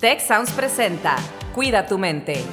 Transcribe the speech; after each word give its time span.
Tech 0.00 0.20
Sounds 0.20 0.52
presenta 0.52 1.16
Cuida 1.56 1.84
tu 1.84 1.98
mente. 1.98 2.44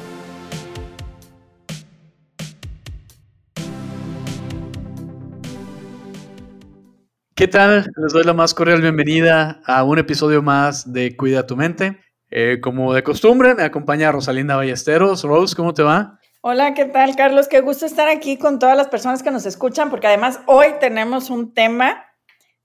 ¿Qué 7.35 7.47
tal? 7.47 7.85
Les 7.97 8.13
doy 8.13 8.23
la 8.23 8.33
más 8.33 8.55
cordial 8.55 8.81
bienvenida 8.81 9.61
a 9.67 9.83
un 9.83 9.99
episodio 9.99 10.41
más 10.41 10.91
de 10.91 11.15
Cuida 11.15 11.45
tu 11.45 11.55
mente. 11.55 11.99
Eh, 12.31 12.57
como 12.63 12.95
de 12.95 13.03
costumbre, 13.03 13.53
me 13.53 13.61
acompaña 13.61 14.11
Rosalinda 14.11 14.55
Ballesteros. 14.55 15.23
Rose, 15.23 15.55
¿cómo 15.55 15.75
te 15.75 15.83
va? 15.83 16.19
Hola, 16.41 16.73
¿qué 16.73 16.85
tal, 16.85 17.15
Carlos? 17.15 17.47
Qué 17.47 17.61
gusto 17.61 17.85
estar 17.85 18.07
aquí 18.07 18.39
con 18.39 18.57
todas 18.57 18.75
las 18.75 18.87
personas 18.87 19.21
que 19.21 19.29
nos 19.29 19.45
escuchan, 19.45 19.91
porque 19.91 20.07
además 20.07 20.39
hoy 20.47 20.69
tenemos 20.79 21.29
un 21.29 21.53
tema 21.53 22.04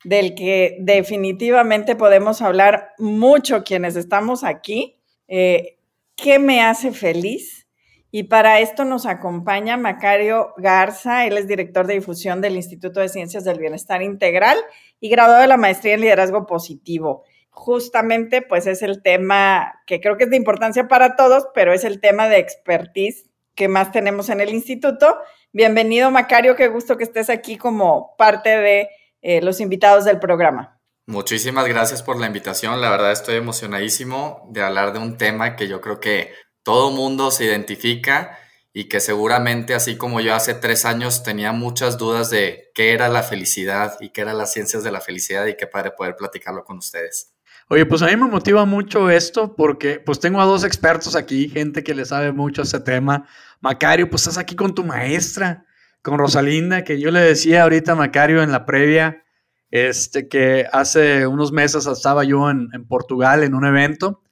del 0.05 0.35
que 0.35 0.79
definitivamente 0.81 1.97
podemos 1.97 2.43
hablar 2.43 2.93
mucho 2.99 3.65
quienes 3.65 3.97
estamos 3.97 4.45
aquí. 4.45 4.97
Eh, 5.29 5.79
¿Qué 6.17 6.39
me 6.39 6.63
hace 6.63 6.93
feliz? 6.93 7.69
Y 8.13 8.25
para 8.25 8.59
esto 8.61 8.85
nos 8.85 9.07
acompaña 9.07 9.77
Macario 9.77 10.53
Garza, 10.57 11.27
él 11.27 11.39
es 11.39 11.47
director 11.47 11.87
de 11.87 11.95
difusión 11.95 12.41
del 12.41 12.57
Instituto 12.57 12.99
de 12.99 13.09
Ciencias 13.09 13.45
del 13.45 13.61
Bienestar 13.61 14.03
Integral 14.03 14.59
y 14.99 15.09
graduado 15.09 15.43
de 15.43 15.47
la 15.47 15.57
maestría 15.57 15.95
en 15.95 16.01
liderazgo 16.01 16.45
positivo. 16.45 17.23
Justamente, 17.51 18.43
pues 18.43 18.67
es 18.67 18.83
el 18.83 19.03
tema 19.03 19.81
que 19.87 20.01
creo 20.01 20.17
que 20.17 20.25
es 20.25 20.31
de 20.31 20.37
importancia 20.37 20.89
para 20.89 21.15
todos, 21.15 21.47
pero 21.55 21.73
es 21.73 21.85
el 21.85 22.01
tema 22.01 22.29
de 22.29 22.39
expertise 22.39 23.31
que 23.55 23.69
más 23.69 23.93
tenemos 23.93 24.29
en 24.29 24.41
el 24.41 24.51
instituto. 24.51 25.19
Bienvenido, 25.53 26.11
Macario, 26.11 26.57
qué 26.57 26.69
gusto 26.69 26.97
que 26.97 27.05
estés 27.05 27.31
aquí 27.31 27.57
como 27.57 28.17
parte 28.17 28.57
de 28.57 28.89
eh, 29.23 29.41
los 29.43 29.61
invitados 29.61 30.05
del 30.05 30.19
programa. 30.19 30.81
Muchísimas 31.07 31.67
gracias 31.67 32.03
por 32.03 32.21
la 32.21 32.27
invitación. 32.27 32.81
La 32.81 32.91
verdad 32.91 33.13
estoy 33.13 33.37
emocionadísimo 33.37 34.49
de 34.51 34.63
hablar 34.63 34.93
de 34.93 35.01
un 35.01 35.17
tema 35.17 35.57
que 35.57 35.67
yo 35.67 35.81
creo 35.81 35.99
que 35.99 36.33
todo 36.63 36.91
mundo 36.91 37.31
se 37.31 37.47
identifica 37.47 38.39
y 38.73 38.85
que 38.85 39.01
seguramente, 39.01 39.75
así 39.75 39.97
como 39.97 40.21
yo 40.21 40.35
hace 40.35 40.55
tres 40.55 40.85
años 40.85 41.25
tenía 41.25 41.53
muchas 41.53 41.99
dudas 41.99 42.31
de 42.31 42.71
qué 42.75 42.93
era 42.93 43.09
la 43.09 43.25
felicidad 43.25 43.97
y 44.01 44.11
qué 44.11 44.21
eran 44.21 44.39
las 44.39 44.53
ciencias 44.53 44.85
de 44.85 44.93
la 44.93 45.01
felicidad 45.01 45.47
y 45.47 45.57
qué 45.57 45.67
padre 45.67 45.91
poder 45.91 46.15
platicarlo 46.17 46.63
con 46.63 46.79
ustedes. 46.79 47.35
Oye, 47.69 47.87
pues 47.87 48.03
a 48.03 48.07
mí 48.07 48.17
me 48.17 48.29
motiva 48.29 48.65
mucho 48.65 49.11
esto 49.11 49.55
porque 49.57 50.01
pues 50.01 50.21
tengo 50.21 50.41
a 50.41 50.45
dos 50.45 50.65
expertos 50.65 51.17
aquí, 51.17 51.49
gente 51.49 51.83
que 51.83 51.95
le 51.95 52.05
sabe 52.05 52.33
mucho 52.33 52.63
ese 52.63 52.81
tema. 52.81 53.27
Macario, 53.61 54.09
pues 54.09 54.23
estás 54.23 54.39
aquí 54.39 54.55
con 54.55 54.75
tu 54.75 54.85
maestra 54.85 55.67
con 56.03 56.19
Rosalinda, 56.19 56.85
que 56.85 57.01
yo 57.01 57.11
le 57.11 57.21
decía 57.21 57.63
ahorita 57.63 57.93
a 57.93 57.97
Macario 57.97 58.43
en 58.43 58.53
la 58.53 58.67
previa, 58.67 59.25
este, 59.71 60.29
que 60.29 60.67
hace 60.73 61.27
unos 61.27 61.53
meses 61.53 61.87
estaba 61.87 62.25
yo 62.25 62.51
en, 62.51 62.69
Portugal 62.89 63.43
en 63.45 63.55
un 63.55 63.65
evento 63.65 64.23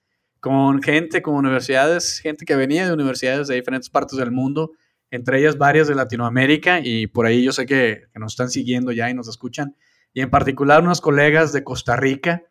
con 0.40 0.82
gente, 0.82 1.20
con 1.20 1.34
universidades, 1.34 2.20
gente 2.20 2.44
que 2.44 2.56
venía 2.56 2.86
de 2.86 2.92
universidades 2.92 3.48
de 3.48 3.56
diferentes 3.56 3.90
partes 3.90 4.18
del 4.18 4.30
mundo, 4.30 4.72
entre 5.10 5.40
ellas 5.40 5.58
varias 5.58 5.88
de 5.88 5.94
Latinoamérica, 5.94 6.80
y 6.82 7.08
por 7.08 7.26
ahí 7.26 7.42
yo 7.42 7.52
sé 7.52 7.66
que, 7.66 8.02
que 8.12 8.18
nos 8.18 8.32
están 8.32 8.50
siguiendo 8.50 8.92
ya 8.92 9.10
y 9.10 9.14
nos 9.14 9.28
escuchan, 9.28 9.74
y 10.12 10.20
en 10.20 10.30
particular 10.30 10.82
unos 10.82 11.00
colegas 11.00 11.52
de 11.52 11.64
Costa 11.64 11.96
Rica 11.96 12.42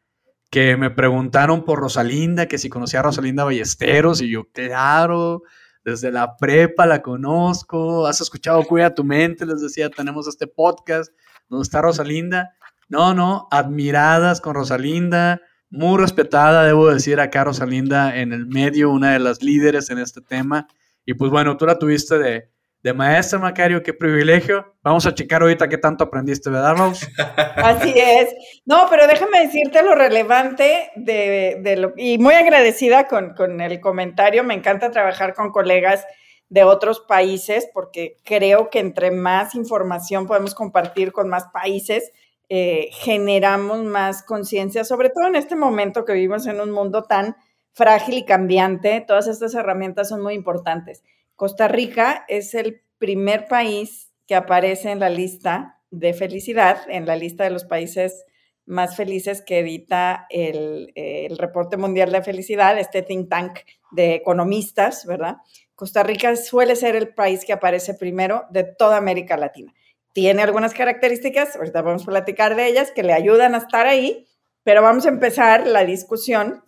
que 0.49 0.77
me 0.77 0.89
preguntaron 0.89 1.65
por 1.65 1.79
Rosalinda, 1.79 2.47
que 2.47 2.57
si 2.57 2.69
conocía 2.69 3.01
a 3.01 3.03
Rosalinda 3.03 3.43
Ballesteros, 3.43 4.21
y 4.21 4.29
yo, 4.29 4.45
claro, 4.51 5.43
desde 5.87 6.11
la 6.11 6.35
prepa 6.35 6.85
la 6.85 7.01
conozco, 7.01 8.07
has 8.07 8.19
escuchado 8.19 8.61
Cuida 8.65 8.93
tu 8.93 9.05
mente, 9.05 9.45
les 9.45 9.61
decía, 9.61 9.89
tenemos 9.89 10.27
este 10.27 10.45
podcast 10.45 11.13
donde 11.47 11.63
está 11.63 11.81
Rosalinda. 11.81 12.53
No, 12.89 13.13
no, 13.13 13.47
admiradas 13.51 14.41
con 14.41 14.53
Rosalinda, 14.53 15.39
muy 15.69 15.97
respetada, 15.97 16.65
debo 16.65 16.89
decir 16.89 17.21
acá 17.21 17.45
Rosalinda 17.45 18.17
en 18.17 18.33
el 18.33 18.47
medio, 18.47 18.91
una 18.91 19.13
de 19.13 19.19
las 19.19 19.41
líderes 19.41 19.89
en 19.89 19.99
este 19.99 20.19
tema. 20.19 20.67
Y 21.05 21.13
pues 21.13 21.31
bueno, 21.31 21.55
tú 21.55 21.65
la 21.65 21.79
tuviste 21.79 22.19
de, 22.19 22.51
de 22.83 22.93
maestra, 22.93 23.39
Macario, 23.39 23.83
qué 23.83 23.93
privilegio. 23.93 24.75
Vamos 24.83 25.05
a 25.05 25.13
checar 25.13 25.41
ahorita 25.41 25.67
qué 25.67 25.77
tanto 25.77 26.05
aprendiste, 26.05 26.49
¿verdad, 26.49 26.75
Rose? 26.77 27.07
Así 27.55 27.93
es. 27.95 28.33
No, 28.65 28.87
pero 28.89 29.07
déjame 29.07 29.41
decirte 29.41 29.83
lo 29.83 29.95
relevante 29.95 30.91
de, 30.95 31.75
lo, 31.77 31.93
y 31.97 32.17
muy 32.17 32.35
agradecida 32.35 33.07
con, 33.07 33.33
con, 33.33 33.59
el 33.61 33.79
comentario. 33.79 34.43
Me 34.43 34.53
encanta 34.53 34.91
trabajar 34.91 35.33
con 35.33 35.51
colegas 35.51 36.05
de 36.49 36.63
otros 36.63 37.01
países 37.01 37.67
porque 37.73 38.17
creo 38.23 38.69
que 38.69 38.79
entre 38.79 39.11
más 39.11 39.55
información 39.55 40.27
podemos 40.27 40.55
compartir 40.55 41.11
con 41.11 41.27
más 41.27 41.47
países, 41.51 42.11
eh, 42.49 42.87
generamos 42.91 43.83
más 43.83 44.23
conciencia, 44.23 44.85
sobre 44.85 45.09
todo 45.09 45.27
en 45.27 45.35
este 45.35 45.57
momento 45.57 46.05
que 46.05 46.13
vivimos 46.13 46.47
en 46.47 46.61
un 46.61 46.71
mundo 46.71 47.03
tan 47.03 47.35
frágil 47.73 48.19
y 48.19 48.25
cambiante. 48.25 49.03
Todas 49.05 49.27
estas 49.27 49.53
herramientas 49.55 50.07
son 50.07 50.21
muy 50.21 50.33
importantes. 50.33 51.03
Costa 51.37 51.67
Rica 51.67 52.25
es 52.27 52.55
el 52.55 52.81
primer 52.97 53.47
país 53.47 54.11
que 54.27 54.33
aparece 54.33 54.89
en 54.89 54.99
la 54.99 55.09
lista 55.09 55.79
de 55.91 56.13
felicidad, 56.13 56.79
en 56.89 57.05
la 57.05 57.15
lista 57.15 57.43
de 57.43 57.51
los 57.51 57.63
países 57.63 58.25
más 58.65 58.97
felices 58.97 59.43
que 59.45 59.59
edita 59.59 60.25
el, 60.31 60.91
reporte 61.37 61.77
mundial 61.77 62.11
de 62.11 62.23
felicidad, 62.23 62.77
este 62.79 63.03
think 63.03 63.29
tank 63.29 63.59
de 63.91 64.15
economistas, 64.15 65.05
¿verdad? 65.05 65.37
Costa 65.75 66.01
Rica 66.01 66.35
suele 66.35 66.75
ser 66.75 66.95
el 66.95 67.13
país 67.13 67.45
que 67.45 67.53
aparece 67.53 67.93
primero 67.93 68.45
de 68.49 68.63
toda 68.63 68.97
América 68.97 69.37
Latina. 69.37 69.73
Tiene 70.13 70.41
algunas 70.41 70.73
características, 70.73 71.55
ahorita 71.55 71.83
vamos 71.83 72.01
a 72.01 72.07
platicar 72.07 72.55
de 72.55 72.65
ellas, 72.65 72.91
que 72.91 73.03
le 73.03 73.13
ayudan 73.13 73.53
a 73.53 73.59
estar 73.59 73.85
ahí, 73.85 74.27
pero 74.63 74.81
vamos 74.81 75.05
a 75.05 75.09
empezar 75.09 75.67
la 75.67 75.85
discusión 75.85 76.63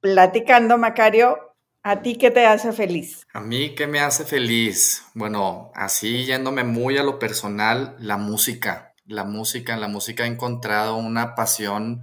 platicando, 0.00 0.78
Macario, 0.78 1.47
¿A 1.88 2.02
ti 2.02 2.16
qué 2.16 2.30
te 2.30 2.44
hace 2.44 2.70
feliz? 2.74 3.26
A 3.32 3.40
mí 3.40 3.74
qué 3.74 3.86
me 3.86 4.00
hace 4.00 4.26
feliz. 4.26 5.06
Bueno, 5.14 5.72
así 5.74 6.26
yéndome 6.26 6.62
muy 6.62 6.98
a 6.98 7.02
lo 7.02 7.18
personal, 7.18 7.96
la 7.98 8.18
música. 8.18 8.94
La 9.06 9.24
música, 9.24 9.74
la 9.78 9.88
música 9.88 10.24
he 10.24 10.26
encontrado 10.26 10.96
una 10.96 11.34
pasión 11.34 12.02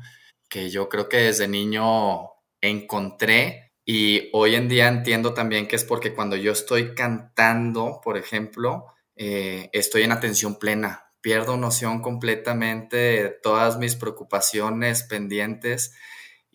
que 0.50 0.72
yo 0.72 0.90
creo 0.90 1.07
que 1.07 1.18
desde 1.18 1.47
niño 1.47 2.31
encontré 2.62 3.73
y 3.85 4.31
hoy 4.34 4.56
en 4.56 4.69
día 4.69 4.88
entiendo 4.88 5.35
también 5.35 5.68
que 5.68 5.75
es 5.75 5.84
porque 5.84 6.16
cuando 6.16 6.35
yo 6.35 6.52
estoy 6.52 6.96
cantando, 6.96 8.02
por 8.03 8.17
ejemplo, 8.17 8.88
eh, 9.16 9.69
estoy 9.72 10.02
en 10.02 10.13
atención 10.13 10.57
plena, 10.57 11.12
pierdo 11.22 11.57
noción 11.57 12.02
completamente 12.02 12.97
de 12.97 13.29
todas 13.29 13.78
mis 13.78 13.96
preocupaciones 13.96 15.03
pendientes 15.03 15.94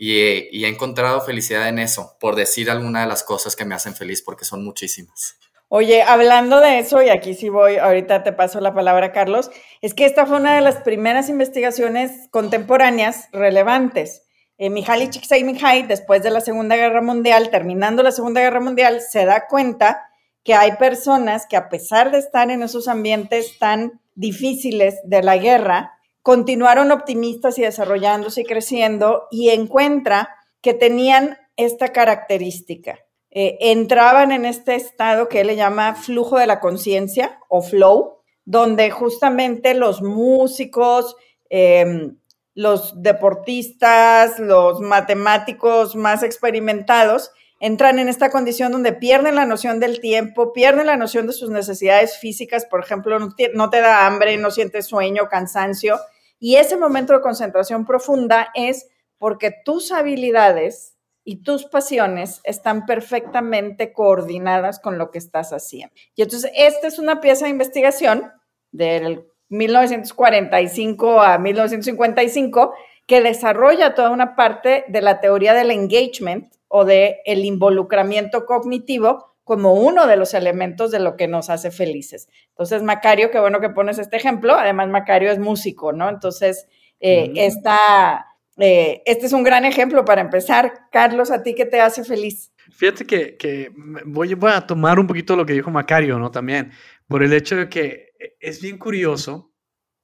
y 0.03 0.65
he, 0.65 0.67
encontrado 0.67 1.21
felicidad 1.21 1.69
en 1.69 1.79
eso, 1.79 2.17
por 2.19 2.35
decir 2.35 2.71
alguna 2.71 3.03
de 3.03 3.07
las 3.07 3.23
cosas 3.23 3.55
que 3.55 3.67
me 3.67 3.75
hacen 3.75 3.95
feliz, 3.95 4.23
porque 4.23 4.47
son 4.47 4.65
muchísimas. 4.65 5.37
Oye, 5.69 6.01
hablando 6.01 6.59
de 6.59 6.79
eso, 6.79 7.03
y 7.03 7.11
aquí 7.11 7.35
sí 7.35 7.51
voy, 7.51 7.77
ahorita 7.77 8.23
te 8.23 8.33
paso 8.33 8.63
la 8.63 8.73
palabra, 8.73 9.13
Carlos, 9.13 9.51
es 9.83 9.93
que 9.93 10.07
esta 10.07 10.25
fue 10.25 10.39
una 10.39 10.55
de 10.55 10.63
las 10.63 10.77
primeras 10.77 11.29
investigaciones 11.29 12.31
contemporáneas 12.31 13.29
relevantes. 13.33 14.23
Eh, 14.57 14.71
Mihaly 14.71 15.11
Csikszentmihalyi, 15.11 15.83
después 15.83 16.23
de 16.23 16.31
la 16.31 16.41
Segunda 16.41 16.77
Guerra 16.77 17.03
Mundial, 17.03 17.51
terminando 17.51 18.03
la 18.03 18.13
Segunda 18.13 18.41
Guerra 18.41 18.61
Mundial, 18.61 19.03
se 19.03 19.27
da 19.27 19.49
cuenta 19.49 20.09
que 20.45 20.55
hay 20.55 20.77
personas 20.77 21.45
que 21.47 21.59
a 21.59 21.69
pesar 21.69 22.11
de 22.11 22.21
estar 22.21 22.51
en 22.51 22.63
esos 22.63 22.89
ambientes 22.89 23.59
tan 23.59 24.01
difíciles 24.15 24.95
de 25.05 25.23
la 25.23 25.37
guerra, 25.37 25.93
continuaron 26.31 26.93
optimistas 26.93 27.59
y 27.59 27.63
desarrollándose 27.63 28.43
y 28.43 28.45
creciendo 28.45 29.27
y 29.33 29.49
encuentra 29.49 30.37
que 30.63 30.75
tenían 30.75 31.39
esta 31.57 31.89
característica. 31.89 33.01
Eh, 33.33 33.59
entraban 33.59 34.31
en 34.31 34.45
este 34.45 34.77
estado 34.77 35.29
que 35.29 35.41
él 35.41 35.49
le 35.49 35.57
llama 35.57 35.97
flujo 35.97 36.39
de 36.39 36.47
la 36.47 36.61
conciencia 36.61 37.41
o 37.49 37.63
flow, 37.63 38.21
donde 38.45 38.93
justamente 38.93 39.75
los 39.75 40.03
músicos, 40.03 41.17
em, 41.49 42.17
los 42.55 43.03
deportistas, 43.03 44.39
los 44.39 44.81
matemáticos 44.81 45.97
más 45.97 46.23
experimentados, 46.23 47.33
entran 47.59 47.99
en 47.99 48.09
esta 48.09 48.31
condición 48.31 48.71
donde 48.71 48.93
pierden 48.93 49.35
la 49.35 49.47
noción 49.47 49.81
del 49.81 49.99
tiempo, 49.99 50.53
pierden 50.53 50.87
la 50.87 50.97
noción 50.97 51.27
de 51.27 51.33
sus 51.33 51.51
necesidades 51.51 52.19
físicas, 52.19 52.67
por 52.67 52.85
ejemplo, 52.85 53.19
no 53.19 53.71
te 53.71 53.81
da 53.81 54.07
hambre, 54.07 54.37
no 54.37 54.53
sientes 54.53 54.87
sueño, 54.87 55.29
cansancio, 55.29 55.99
y 56.41 56.57
ese 56.57 56.77
momento 56.77 57.13
de 57.13 57.21
concentración 57.21 57.85
profunda 57.85 58.49
es 58.55 58.89
porque 59.19 59.53
tus 59.65 59.93
habilidades 59.93 60.97
y 61.23 61.43
tus 61.43 61.67
pasiones 61.67 62.41
están 62.45 62.87
perfectamente 62.87 63.93
coordinadas 63.93 64.81
con 64.81 64.97
lo 64.97 65.11
que 65.11 65.19
estás 65.19 65.53
haciendo. 65.53 65.95
Y 66.17 66.23
entonces, 66.23 66.51
esta 66.57 66.89
es 66.89 66.99
una 66.99 67.21
pieza 67.21 67.45
de 67.45 67.51
investigación 67.51 68.33
del 68.73 69.27
1945 69.51 71.21
a 71.21 71.39
1955 71.39 72.73
que 73.07 73.21
desarrolla 73.21 73.95
toda 73.95 74.11
una 74.11 74.35
parte 74.35 74.85
de 74.89 75.03
la 75.03 75.21
teoría 75.21 75.53
del 75.53 75.71
engagement 75.71 76.55
o 76.69 76.85
del 76.85 77.17
el 77.27 77.45
involucramiento 77.45 78.47
cognitivo 78.47 79.30
como 79.51 79.75
uno 79.75 80.07
de 80.07 80.17
los 80.17 80.33
elementos 80.35 80.93
de 80.93 81.01
lo 81.01 81.17
que 81.17 81.27
nos 81.27 81.51
hace 81.51 81.73
felices. 81.73 82.29
Entonces, 82.51 82.85
Macario, 82.85 83.33
qué 83.33 83.41
bueno 83.41 83.61
que 83.61 83.69
pones 83.69 83.99
este 83.99 84.17
ejemplo. 84.17 84.55
Además, 84.55 84.89
Macario 84.91 85.29
es 85.29 85.41
músico, 85.41 85.93
¿no? 85.93 86.09
Entonces, 86.09 86.69
eh, 87.01 87.33
esta, 87.35 88.27
eh, 88.59 89.03
este 89.07 89.27
es 89.27 89.33
un 89.33 89.43
gran 89.43 89.65
ejemplo 89.65 90.05
para 90.05 90.21
empezar. 90.21 90.83
Carlos, 90.93 91.33
¿a 91.33 91.43
ti 91.43 91.57
qué 91.57 91.67
te 91.67 91.81
hace 91.81 92.05
feliz? 92.05 92.53
Fíjate 92.71 93.05
que, 93.05 93.73
voy, 94.07 94.35
voy, 94.35 94.53
a 94.53 94.61
tomar 94.61 95.01
un 95.01 95.09
poquito 95.09 95.35
lo 95.35 95.45
que 95.45 95.55
dijo 95.55 95.73
Macario, 95.73 96.17
¿no? 96.21 96.31
También, 96.31 96.71
por 97.09 97.25
el 97.25 97.33
hecho 97.33 97.57
de 97.57 97.69
que 97.69 98.11
es 98.39 98.63
bien 98.63 98.79
curioso, 98.79 99.53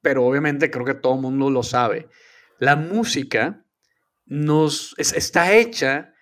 pero 0.03 0.27
obviamente 0.27 0.73
creo 0.73 0.85
que 0.85 0.95
todo 0.95 1.15
el 1.15 1.21
mundo 1.21 1.51
lo 1.51 1.63
sabe. 1.63 2.09
La 2.59 2.75
música 2.75 3.65
nos 4.25 4.97
está 4.99 5.55
hecha 5.55 6.16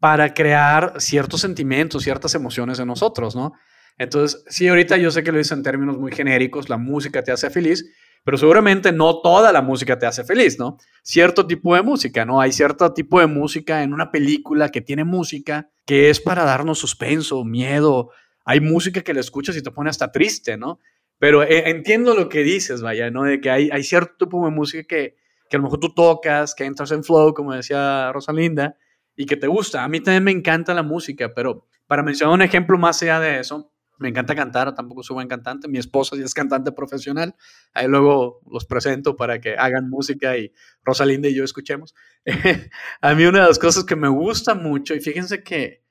para 0.00 0.32
crear 0.32 0.94
ciertos 0.96 1.42
sentimientos, 1.42 2.02
ciertas 2.02 2.34
emociones 2.34 2.78
en 2.80 2.88
nosotros, 2.88 3.36
¿no? 3.36 3.52
Entonces, 3.98 4.42
sí, 4.48 4.66
ahorita 4.66 4.96
yo 4.96 5.10
sé 5.10 5.22
que 5.22 5.30
lo 5.30 5.38
hice 5.38 5.52
en 5.52 5.62
términos 5.62 5.98
muy 5.98 6.10
genéricos, 6.10 6.70
la 6.70 6.78
música 6.78 7.22
te 7.22 7.32
hace 7.32 7.50
feliz, 7.50 7.84
pero 8.24 8.38
seguramente 8.38 8.92
no 8.92 9.20
toda 9.20 9.52
la 9.52 9.60
música 9.60 9.98
te 9.98 10.06
hace 10.06 10.24
feliz, 10.24 10.58
¿no? 10.58 10.78
Cierto 11.02 11.46
tipo 11.46 11.74
de 11.74 11.82
música, 11.82 12.24
¿no? 12.24 12.40
Hay 12.40 12.52
cierto 12.52 12.92
tipo 12.94 13.20
de 13.20 13.26
música 13.26 13.82
en 13.82 13.92
una 13.92 14.10
película 14.10 14.70
que 14.70 14.80
tiene 14.80 15.04
música 15.04 15.68
que 15.84 16.08
es 16.08 16.18
para 16.18 16.44
darnos 16.44 16.78
suspenso, 16.78 17.44
miedo. 17.44 18.10
Hay 18.46 18.60
música 18.60 19.02
que 19.02 19.12
la 19.12 19.20
escuchas 19.20 19.56
y 19.56 19.62
te 19.62 19.70
pone 19.70 19.90
hasta 19.90 20.10
triste, 20.10 20.56
¿no? 20.56 20.80
Pero 21.18 21.42
eh, 21.42 21.68
entiendo 21.68 22.14
lo 22.14 22.30
que 22.30 22.42
dices, 22.42 22.80
vaya, 22.80 23.10
¿no? 23.10 23.24
De 23.24 23.38
que 23.38 23.50
hay, 23.50 23.68
hay 23.70 23.84
cierto 23.84 24.26
tipo 24.26 24.42
de 24.46 24.50
música 24.50 24.84
que, 24.84 25.16
que 25.50 25.56
a 25.56 25.58
lo 25.58 25.64
mejor 25.64 25.80
tú 25.80 25.92
tocas, 25.92 26.54
que 26.54 26.64
entras 26.64 26.90
en 26.92 27.04
flow, 27.04 27.34
como 27.34 27.52
decía 27.52 28.10
Rosalinda, 28.12 28.76
y 29.20 29.26
que 29.26 29.36
te 29.36 29.48
gusta. 29.48 29.84
A 29.84 29.88
mí 29.88 30.00
también 30.00 30.24
me 30.24 30.30
encanta 30.30 30.72
la 30.72 30.82
música, 30.82 31.34
pero 31.34 31.66
para 31.86 32.02
mencionar 32.02 32.34
un 32.34 32.40
ejemplo 32.40 32.78
más 32.78 33.02
allá 33.02 33.20
de 33.20 33.40
eso, 33.40 33.70
me 33.98 34.08
encanta 34.08 34.34
cantar, 34.34 34.74
tampoco 34.74 35.02
soy 35.02 35.12
buen 35.12 35.28
cantante. 35.28 35.68
Mi 35.68 35.76
esposa 35.76 36.16
sí 36.16 36.22
es 36.22 36.32
cantante 36.32 36.72
profesional. 36.72 37.36
Ahí 37.74 37.86
luego 37.86 38.40
los 38.50 38.64
presento 38.64 39.16
para 39.16 39.38
que 39.38 39.58
hagan 39.58 39.90
música 39.90 40.38
y 40.38 40.54
Rosalinda 40.84 41.28
y 41.28 41.34
yo 41.34 41.44
escuchemos. 41.44 41.94
a 43.02 43.14
mí 43.14 43.26
una 43.26 43.42
de 43.42 43.48
las 43.48 43.58
cosas 43.58 43.84
que 43.84 43.94
me 43.94 44.08
gusta 44.08 44.54
mucho, 44.54 44.94
y 44.94 45.00
fíjense 45.00 45.42
que, 45.42 45.84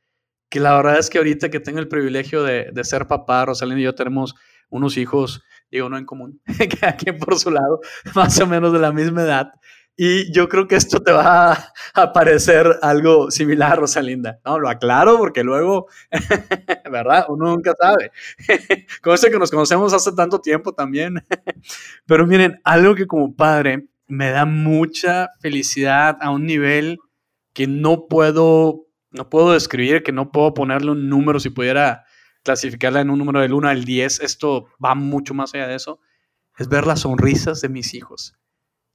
que 0.50 0.60
la 0.60 0.76
verdad 0.76 0.98
es 0.98 1.12
que 1.12 1.20
ahorita 1.20 1.52
que 1.52 1.60
tengo 1.60 1.78
el 1.78 1.88
privilegio 1.88 2.42
de, 2.42 2.72
de 2.74 2.84
ser 2.84 3.06
papá, 3.06 3.46
Rosalinda 3.46 3.80
y 3.80 3.84
yo 3.84 3.94
tenemos 3.94 4.34
unos 4.70 4.98
hijos, 4.98 5.44
digo, 5.70 5.88
no 5.88 6.00
en 6.00 6.06
común, 6.06 6.42
que 6.58 6.84
aquí 6.84 7.12
por 7.12 7.38
su 7.38 7.52
lado, 7.52 7.80
más 8.16 8.40
o 8.40 8.48
menos 8.48 8.74
de 8.74 8.80
la 8.80 8.92
misma 8.92 9.22
edad. 9.22 9.54
Y 10.02 10.32
yo 10.32 10.48
creo 10.48 10.66
que 10.66 10.78
esto 10.78 11.02
te 11.02 11.12
va 11.12 11.52
a, 11.94 12.14
parecer 12.14 12.80
algo 12.82 13.30
similar, 13.32 13.78
Rosalinda. 13.78 14.40
No, 14.46 14.58
lo 14.58 14.70
aclaro 14.70 15.18
porque 15.18 15.44
luego, 15.44 15.88
¿verdad? 16.90 17.26
Uno 17.28 17.48
nunca 17.48 17.74
sabe. 17.78 18.14
Con 19.04 19.16
eso 19.16 19.28
que 19.30 19.38
nos 19.38 19.52
conocemos 19.52 19.92
hace 19.92 20.14
tanto 20.14 20.40
tiempo 20.40 20.72
también. 20.72 21.22
Pero 22.06 22.26
miren, 22.26 22.62
algo 22.64 22.96
que 22.96 23.08
como 23.08 23.36
padre 23.36 23.90
me 24.08 24.32
da 24.32 24.46
mucha 24.46 25.32
felicidad 25.42 26.18
a 26.22 26.30
un 26.32 26.46
nivel 26.46 27.00
que 27.52 27.68
no 27.68 28.08
puedo, 28.08 28.88
no 29.12 29.30
puedo 29.30 29.52
describir, 29.52 30.02
que 30.02 30.14
no 30.14 30.32
puedo 30.32 30.54
ponerle 30.54 30.92
un 30.92 31.10
número 31.10 31.42
si 31.42 31.50
pudiera 31.50 32.06
clasificarla 32.44 33.02
en 33.02 33.10
un 33.10 33.20
número 33.20 33.42
del 33.42 33.52
1 33.52 33.68
al 33.68 33.84
10. 33.84 34.22
Esto 34.22 34.68
va 34.82 34.96
mucho 34.96 35.34
más 35.34 35.54
allá 35.54 35.68
de 35.68 35.76
eso. 35.76 36.00
Es 36.58 36.70
ver 36.70 36.88
las 36.88 37.02
sonrisas 37.02 37.60
de 37.60 37.68
mis 37.68 37.94
hijos. 37.94 38.40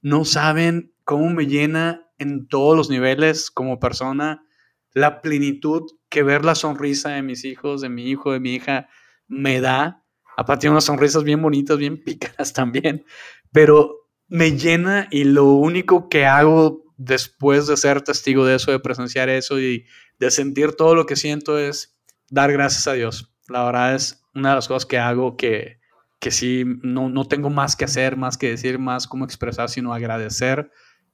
No 0.01 0.25
saben 0.25 0.93
cómo 1.03 1.29
me 1.29 1.47
llena 1.47 2.09
en 2.17 2.47
todos 2.47 2.77
los 2.77 2.89
niveles 2.89 3.51
como 3.51 3.79
persona 3.79 4.45
la 4.93 5.21
plenitud 5.21 5.83
que 6.09 6.23
ver 6.23 6.45
la 6.45 6.55
sonrisa 6.55 7.09
de 7.09 7.21
mis 7.21 7.43
hijos, 7.43 7.81
de 7.81 7.89
mi 7.89 8.09
hijo, 8.09 8.31
de 8.31 8.39
mi 8.39 8.55
hija, 8.55 8.87
me 9.27 9.59
da. 9.59 10.03
Aparte, 10.37 10.61
tiene 10.61 10.71
unas 10.71 10.85
sonrisas 10.85 11.23
bien 11.23 11.41
bonitas, 11.41 11.77
bien 11.77 12.01
pícaras 12.03 12.53
también, 12.53 13.05
pero 13.51 14.07
me 14.27 14.57
llena 14.57 15.07
y 15.11 15.25
lo 15.25 15.45
único 15.45 16.09
que 16.09 16.25
hago 16.25 16.83
después 16.97 17.67
de 17.67 17.77
ser 17.77 18.01
testigo 18.01 18.45
de 18.45 18.55
eso, 18.55 18.71
de 18.71 18.79
presenciar 18.79 19.29
eso 19.29 19.59
y 19.59 19.85
de 20.17 20.31
sentir 20.31 20.73
todo 20.73 20.95
lo 20.95 21.05
que 21.05 21.17
siento 21.17 21.59
es 21.59 21.99
dar 22.29 22.51
gracias 22.53 22.87
a 22.87 22.93
Dios. 22.93 23.33
La 23.49 23.65
verdad 23.65 23.95
es 23.95 24.23
una 24.33 24.49
de 24.49 24.55
las 24.55 24.67
cosas 24.67 24.85
que 24.85 24.97
hago 24.97 25.35
que, 25.35 25.79
que 26.25 26.31
sí, 26.31 26.63
no, 26.81 27.07
no 27.07 27.27
tengo 27.27 27.51
más 27.51 27.75
que 27.75 27.85
hacer, 27.85 28.17
más 28.17 28.35
que 28.35 28.49
decir, 28.49 28.79
más 28.79 29.05
cómo 29.05 29.25
expresar, 29.25 29.69
sino 29.69 29.93
agradecer 29.93 30.71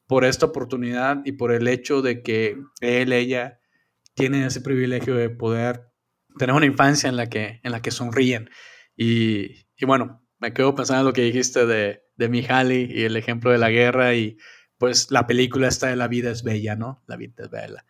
por 0.08 0.24
esta 0.24 0.46
oportunidad 0.46 1.22
y 1.26 1.34
por 1.34 1.52
el 1.52 1.68
hecho 1.68 2.02
de 2.02 2.24
que 2.24 2.58
él, 2.80 3.12
ella, 3.12 3.60
tienen 4.14 4.44
ese 4.44 4.62
privilegio 4.62 5.14
de 5.16 5.30
poder 5.30 5.92
tener 6.38 6.56
una 6.56 6.66
infancia 6.66 7.10
en 7.10 7.18
la 7.18 7.28
que, 7.28 7.60
en 7.62 7.74
la 7.74 7.82
que 7.82 7.92
sonríen. 7.92 8.50
Y, 8.96 9.66
y 9.76 9.86
bueno, 9.86 10.26
me 10.40 10.54
quedo 10.54 10.76
pensando 10.76 11.02
en 11.02 11.08
lo 11.08 11.12
que 11.12 11.24
dijiste 11.24 11.66
de, 11.66 12.04
de 12.16 12.30
Mihaly 12.30 12.90
y 12.90 13.04
el 13.04 13.18
ejemplo 13.18 13.52
de 13.52 13.58
la 13.58 13.70
guerra 13.70 14.16
y 14.16 14.38
pues 14.78 15.12
la 15.12 15.28
película 15.28 15.68
esta 15.68 15.88
de 15.88 15.98
La 15.98 16.08
vida 16.08 16.32
es 16.32 16.42
bella, 16.42 16.78
¿no? 16.78 17.04
La 17.06 17.18
vida 17.18 17.34
es 17.44 17.50
bella, 17.50 17.86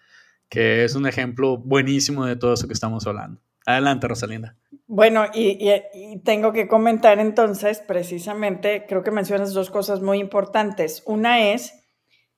que 0.50 0.85
es 0.85 0.95
un 0.95 1.06
ejemplo 1.06 1.59
buenísimo 1.59 2.25
de 2.25 2.35
todo 2.35 2.56
eso 2.56 2.65
que 2.65 2.73
estamos 2.73 3.06
hablando. 3.06 3.44
Adelante, 3.68 4.07
Rosalinda. 4.07 4.57
Bueno, 4.93 5.27
y, 5.33 6.19
tengo 6.25 6.51
que 6.51 6.67
comentar 6.67 7.19
entonces, 7.19 7.79
precisamente, 7.79 8.85
creo 8.89 9.03
que 9.03 9.11
mencionas 9.11 9.53
dos 9.53 9.69
cosas 9.69 10.01
muy 10.01 10.19
importantes. 10.19 11.01
Una 11.05 11.53
es 11.53 11.73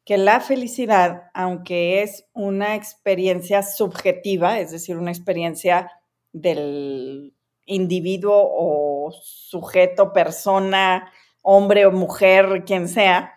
que 0.05 0.19
la 0.19 0.39
felicidad, 0.39 1.31
aunque 1.33 2.03
es 2.03 2.29
una 2.31 2.75
experiencia 2.75 3.63
subjetiva, 3.63 4.59
es 4.59 4.69
decir, 4.69 4.97
una 4.97 5.09
experiencia 5.09 5.89
del 6.31 7.33
individuo 7.65 8.35
o 8.37 9.11
sujeto, 9.23 10.13
persona, 10.13 11.11
hombre 11.41 11.87
o 11.87 11.91
mujer, 11.91 12.65
quien 12.67 12.87
sea, 12.87 13.33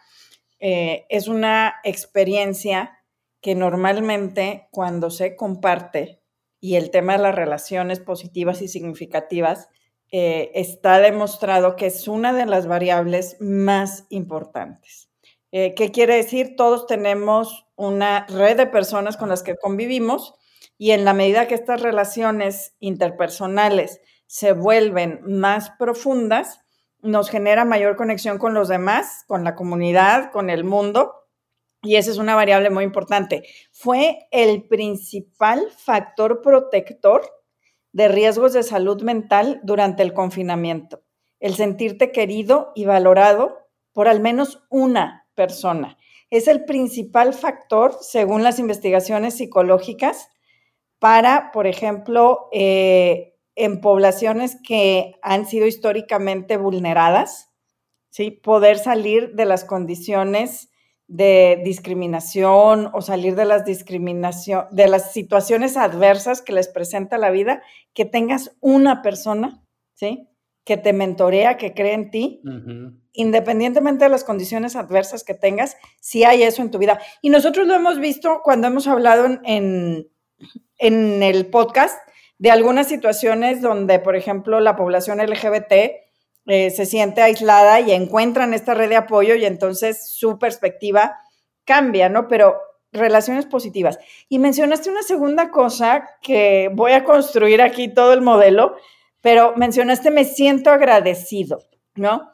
eh, 0.60 1.06
es 1.08 1.26
una 1.26 1.76
experiencia 1.84 2.98
que 3.40 3.54
normalmente 3.54 4.68
cuando 4.72 5.08
se 5.08 5.36
comparte 5.36 6.20
y 6.66 6.74
el 6.74 6.90
tema 6.90 7.12
de 7.12 7.22
las 7.22 7.34
relaciones 7.36 8.00
positivas 8.00 8.60
y 8.60 8.66
significativas, 8.66 9.68
eh, 10.10 10.50
está 10.56 10.98
demostrado 10.98 11.76
que 11.76 11.86
es 11.86 12.08
una 12.08 12.32
de 12.32 12.44
las 12.44 12.66
variables 12.66 13.36
más 13.38 14.04
importantes. 14.08 15.08
Eh, 15.52 15.74
¿Qué 15.74 15.92
quiere 15.92 16.16
decir? 16.16 16.56
Todos 16.56 16.88
tenemos 16.88 17.68
una 17.76 18.26
red 18.26 18.56
de 18.56 18.66
personas 18.66 19.16
con 19.16 19.28
las 19.28 19.44
que 19.44 19.54
convivimos 19.54 20.34
y 20.76 20.90
en 20.90 21.04
la 21.04 21.14
medida 21.14 21.46
que 21.46 21.54
estas 21.54 21.82
relaciones 21.82 22.74
interpersonales 22.80 24.00
se 24.26 24.50
vuelven 24.50 25.20
más 25.22 25.70
profundas, 25.78 26.62
nos 27.00 27.30
genera 27.30 27.64
mayor 27.64 27.94
conexión 27.94 28.38
con 28.38 28.54
los 28.54 28.66
demás, 28.66 29.22
con 29.28 29.44
la 29.44 29.54
comunidad, 29.54 30.32
con 30.32 30.50
el 30.50 30.64
mundo. 30.64 31.14
Y 31.82 31.96
esa 31.96 32.10
es 32.10 32.18
una 32.18 32.34
variable 32.34 32.70
muy 32.70 32.84
importante. 32.84 33.42
Fue 33.70 34.26
el 34.30 34.66
principal 34.66 35.68
factor 35.76 36.42
protector 36.42 37.30
de 37.92 38.08
riesgos 38.08 38.52
de 38.52 38.62
salud 38.62 39.02
mental 39.02 39.60
durante 39.62 40.02
el 40.02 40.12
confinamiento. 40.12 41.02
El 41.40 41.54
sentirte 41.54 42.12
querido 42.12 42.72
y 42.74 42.84
valorado 42.84 43.56
por 43.92 44.08
al 44.08 44.20
menos 44.20 44.62
una 44.68 45.28
persona. 45.34 45.96
Es 46.28 46.48
el 46.48 46.64
principal 46.64 47.34
factor, 47.34 47.96
según 48.00 48.42
las 48.42 48.58
investigaciones 48.58 49.36
psicológicas, 49.36 50.28
para, 50.98 51.50
por 51.52 51.66
ejemplo, 51.66 52.48
eh, 52.52 53.36
en 53.54 53.80
poblaciones 53.80 54.56
que 54.62 55.14
han 55.22 55.46
sido 55.46 55.66
históricamente 55.66 56.56
vulneradas, 56.56 57.50
¿sí? 58.10 58.30
poder 58.30 58.78
salir 58.78 59.34
de 59.34 59.46
las 59.46 59.64
condiciones 59.64 60.68
de 61.08 61.60
discriminación 61.64 62.90
o 62.92 63.00
salir 63.00 63.36
de 63.36 63.44
las 63.44 63.64
discriminación, 63.64 64.66
de 64.72 64.88
las 64.88 65.12
situaciones 65.12 65.76
adversas 65.76 66.42
que 66.42 66.52
les 66.52 66.68
presenta 66.68 67.16
la 67.18 67.30
vida, 67.30 67.62
que 67.94 68.04
tengas 68.04 68.56
una 68.60 69.02
persona, 69.02 69.62
¿sí? 69.94 70.28
que 70.64 70.76
te 70.76 70.92
mentorea, 70.92 71.56
que 71.56 71.74
cree 71.74 71.92
en 71.92 72.10
ti, 72.10 72.42
independientemente 73.12 74.04
de 74.04 74.10
las 74.10 74.24
condiciones 74.24 74.74
adversas 74.74 75.22
que 75.22 75.34
tengas, 75.34 75.76
si 76.00 76.24
hay 76.24 76.42
eso 76.42 76.60
en 76.60 76.72
tu 76.72 76.78
vida. 76.78 76.98
Y 77.22 77.30
nosotros 77.30 77.68
lo 77.68 77.74
hemos 77.74 78.00
visto 78.00 78.40
cuando 78.42 78.66
hemos 78.66 78.88
hablado 78.88 79.26
en, 79.44 80.08
en 80.78 81.22
el 81.22 81.46
podcast 81.46 81.96
de 82.38 82.50
algunas 82.50 82.88
situaciones 82.88 83.62
donde, 83.62 84.00
por 84.00 84.16
ejemplo, 84.16 84.58
la 84.58 84.74
población 84.74 85.18
LGBT 85.18 85.72
eh, 86.46 86.70
se 86.70 86.86
siente 86.86 87.22
aislada 87.22 87.80
y 87.80 87.92
encuentran 87.92 88.54
esta 88.54 88.74
red 88.74 88.88
de 88.88 88.96
apoyo 88.96 89.34
y 89.34 89.44
entonces 89.44 90.10
su 90.10 90.38
perspectiva 90.38 91.18
cambia, 91.64 92.08
¿no? 92.08 92.28
Pero 92.28 92.56
relaciones 92.92 93.46
positivas. 93.46 93.98
Y 94.28 94.38
mencionaste 94.38 94.90
una 94.90 95.02
segunda 95.02 95.50
cosa 95.50 96.08
que 96.22 96.70
voy 96.72 96.92
a 96.92 97.04
construir 97.04 97.60
aquí 97.60 97.88
todo 97.88 98.12
el 98.12 98.22
modelo, 98.22 98.76
pero 99.20 99.54
mencionaste, 99.56 100.10
me 100.10 100.24
siento 100.24 100.70
agradecido, 100.70 101.64
¿no? 101.94 102.30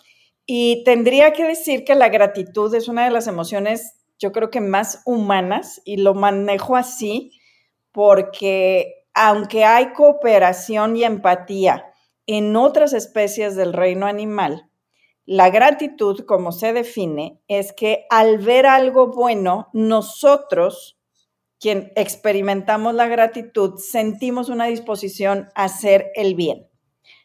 Y 0.47 0.85
tendría 0.85 1.33
que 1.33 1.45
decir 1.45 1.85
que 1.85 1.95
la 1.95 2.09
gratitud 2.09 2.75
es 2.75 2.88
una 2.88 3.04
de 3.04 3.11
las 3.11 3.26
emociones, 3.26 3.95
yo 4.19 4.33
creo 4.33 4.50
que 4.50 4.61
más 4.61 5.02
humanas, 5.07 5.81
y 5.85 5.97
lo 5.97 6.14
manejo 6.14 6.76
así 6.76 7.33
porque 7.92 9.07
aunque 9.14 9.64
hay 9.64 9.92
cooperación 9.92 10.97
y 10.97 11.04
empatía 11.04 11.91
en 12.26 12.57
otras 12.57 12.93
especies 12.93 13.57
del 13.57 13.73
reino 13.73 14.07
animal, 14.07 14.69
La 15.25 15.50
gratitud, 15.50 16.25
como 16.26 16.50
se 16.50 16.73
define, 16.73 17.41
es 17.47 17.73
que 17.73 18.07
al 18.11 18.38
ver 18.38 18.67
algo 18.67 19.07
bueno, 19.09 19.69
nosotros, 19.73 20.99
quien 21.61 21.93
experimentamos 21.95 22.95
la 22.95 23.07
gratitud, 23.07 23.79
sentimos 23.79 24.49
una 24.49 24.67
disposición 24.67 25.49
a 25.55 25.64
hacer 25.64 26.11
el 26.17 26.35
bien. 26.35 26.69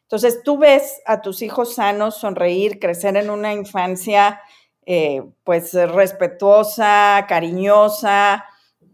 Entonces, 0.03 0.41
tú 0.43 0.57
ves 0.59 1.01
a 1.07 1.21
tus 1.21 1.41
hijos 1.41 1.73
sanos 1.75 2.15
sonreír, 2.17 2.79
crecer 2.79 3.17
en 3.17 3.29
una 3.31 3.53
infancia 3.53 4.41
eh, 4.85 5.23
pues 5.43 5.73
respetuosa, 5.73 7.25
cariñosa, 7.27 8.45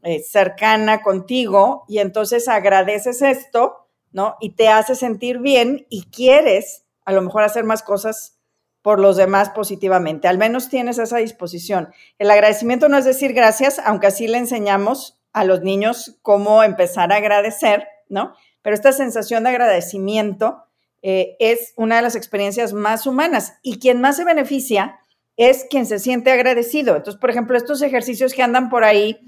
eh, 0.01 0.24
cercana 0.24 1.01
contigo, 1.01 1.83
y 1.88 2.00
entonces 2.00 2.48
agradeces 2.48 3.22
esto, 3.22 3.82
¿no? 4.13 4.38
Y 4.39 4.51
te 4.51 4.70
hace 4.70 4.96
sentir 4.96 5.39
bien 5.39 5.86
y 5.89 6.03
quieres 6.05 6.86
a 7.05 7.12
lo 7.12 7.22
mejor 7.22 7.43
hacer 7.43 7.65
más 7.65 7.84
cosas 7.84 8.39
por 8.82 9.00
los 9.00 9.17
demás 9.17 9.50
positivamente. 9.50 10.27
Al 10.27 10.38
menos 10.38 10.70
tienes 10.70 11.00
esa 11.00 11.17
disposición. 11.17 11.89
El 12.20 12.32
agradecimiento 12.32 12.89
no 12.89 12.98
es 12.98 13.05
decir 13.05 13.34
gracias, 13.34 13.79
aunque 13.84 14.08
así 14.08 14.27
le 14.27 14.38
enseñamos 14.38 15.20
a 15.32 15.43
los 15.43 15.62
niños 15.62 16.20
cómo 16.22 16.63
empezar 16.63 17.12
a 17.12 17.17
agradecer, 17.17 17.88
¿no? 18.08 18.36
Pero 18.62 18.75
esta 18.75 18.91
sensación 18.91 19.43
de 19.43 19.50
agradecimiento 19.50 20.63
eh, 21.01 21.36
es 21.39 21.74
una 21.75 21.98
de 21.98 22.01
las 22.01 22.15
experiencias 22.15 22.74
más 22.74 23.08
humanas 23.08 23.58
y 23.62 23.79
quien 23.79 24.00
más 24.00 24.17
se 24.17 24.25
beneficia 24.25 25.00
es 25.38 25.65
quien 25.70 25.86
se 25.86 26.00
siente 26.00 26.32
agradecido. 26.32 26.96
Entonces, 26.96 27.20
por 27.20 27.29
ejemplo, 27.29 27.58
estos 27.58 27.82
ejercicios 27.82 28.34
que 28.34 28.43
andan 28.43 28.70
por 28.70 28.84
ahí 28.84 29.20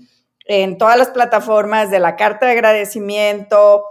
en 0.45 0.77
todas 0.77 0.97
las 0.97 1.09
plataformas 1.09 1.89
de 1.89 1.99
la 1.99 2.15
carta 2.15 2.45
de 2.45 2.51
agradecimiento, 2.51 3.83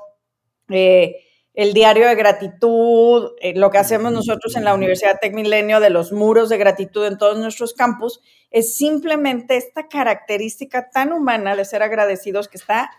eh, 0.76 1.25
el 1.54 1.73
diario 1.73 2.09
de 2.09 2.16
gratitud, 2.16 3.33
eh, 3.40 3.54
lo 3.54 3.71
que 3.71 3.78
hacemos 3.78 4.12
nosotros 4.12 4.57
en 4.57 4.64
la 4.64 4.75
Universidad 4.75 5.19
Tech 5.21 5.33
Milenio 5.33 5.78
de 5.78 5.90
los 5.90 6.12
muros 6.12 6.49
de 6.49 6.59
gratitud 6.59 7.07
en 7.07 7.16
todos 7.16 7.38
nuestros 7.38 7.75
campus, 7.75 8.21
es 8.50 8.76
simplemente 8.76 9.57
esta 9.57 9.88
característica 9.88 10.90
tan 10.90 11.12
humana 11.12 11.54
de 11.54 11.64
ser 11.64 11.83
agradecidos 11.83 12.49
que 12.49 12.59
está 12.59 12.90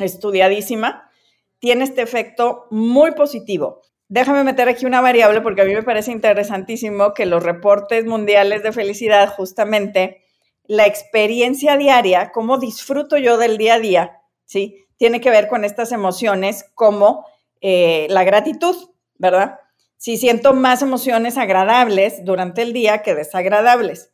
estudiadísima, 0.00 1.10
tiene 1.58 1.84
este 1.84 2.02
efecto 2.02 2.66
muy 2.70 3.12
positivo. 3.12 3.82
Déjame 4.08 4.42
meter 4.42 4.68
aquí 4.68 4.84
una 4.84 5.00
variable 5.00 5.40
porque 5.42 5.62
a 5.62 5.64
mí 5.64 5.74
me 5.74 5.82
parece 5.82 6.12
interesantísimo 6.12 7.14
que 7.14 7.26
los 7.26 7.42
reportes 7.42 8.04
mundiales 8.04 8.62
de 8.62 8.72
felicidad, 8.72 9.28
justamente, 9.34 10.22
la 10.64 10.86
experiencia 10.86 11.76
diaria, 11.76 12.30
cómo 12.32 12.58
disfruto 12.58 13.16
yo 13.18 13.36
del 13.36 13.58
día 13.58 13.74
a 13.74 13.78
día, 13.78 14.22
¿sí? 14.44 14.84
Tiene 15.02 15.20
que 15.20 15.30
ver 15.30 15.48
con 15.48 15.64
estas 15.64 15.90
emociones 15.90 16.64
como 16.76 17.26
eh, 17.60 18.06
la 18.08 18.22
gratitud, 18.22 18.76
¿verdad? 19.16 19.58
Si 19.96 20.16
siento 20.16 20.54
más 20.54 20.80
emociones 20.80 21.38
agradables 21.38 22.24
durante 22.24 22.62
el 22.62 22.72
día 22.72 23.02
que 23.02 23.16
desagradables. 23.16 24.12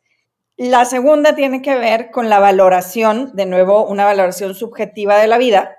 La 0.57 0.85
segunda 0.85 1.35
tiene 1.35 1.61
que 1.61 1.75
ver 1.75 2.09
con 2.09 2.27
la 2.27 2.39
valoración, 2.39 3.35
de 3.35 3.45
nuevo, 3.45 3.85
una 3.85 4.03
valoración 4.03 4.55
subjetiva 4.55 5.19
de 5.19 5.27
la 5.27 5.37
vida, 5.37 5.77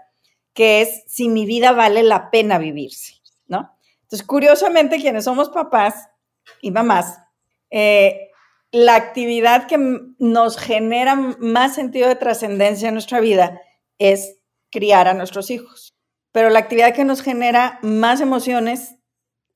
que 0.54 0.80
es 0.80 1.02
si 1.08 1.28
mi 1.28 1.44
vida 1.44 1.72
vale 1.72 2.04
la 2.04 2.30
pena 2.30 2.58
vivirse, 2.58 3.14
¿no? 3.48 3.76
Entonces, 4.02 4.24
curiosamente, 4.24 5.00
quienes 5.00 5.24
somos 5.24 5.50
papás 5.50 6.08
y 6.60 6.70
mamás, 6.70 7.18
eh, 7.70 8.30
la 8.70 8.94
actividad 8.94 9.66
que 9.66 9.76
nos 10.20 10.56
genera 10.56 11.16
más 11.16 11.74
sentido 11.74 12.06
de 12.06 12.14
trascendencia 12.14 12.86
en 12.86 12.94
nuestra 12.94 13.18
vida 13.18 13.60
es 13.98 14.36
criar 14.70 15.08
a 15.08 15.14
nuestros 15.14 15.50
hijos 15.50 15.94
pero 16.32 16.50
la 16.50 16.60
actividad 16.60 16.94
que 16.94 17.04
nos 17.04 17.22
genera 17.22 17.78
más 17.82 18.20
emociones 18.20 18.96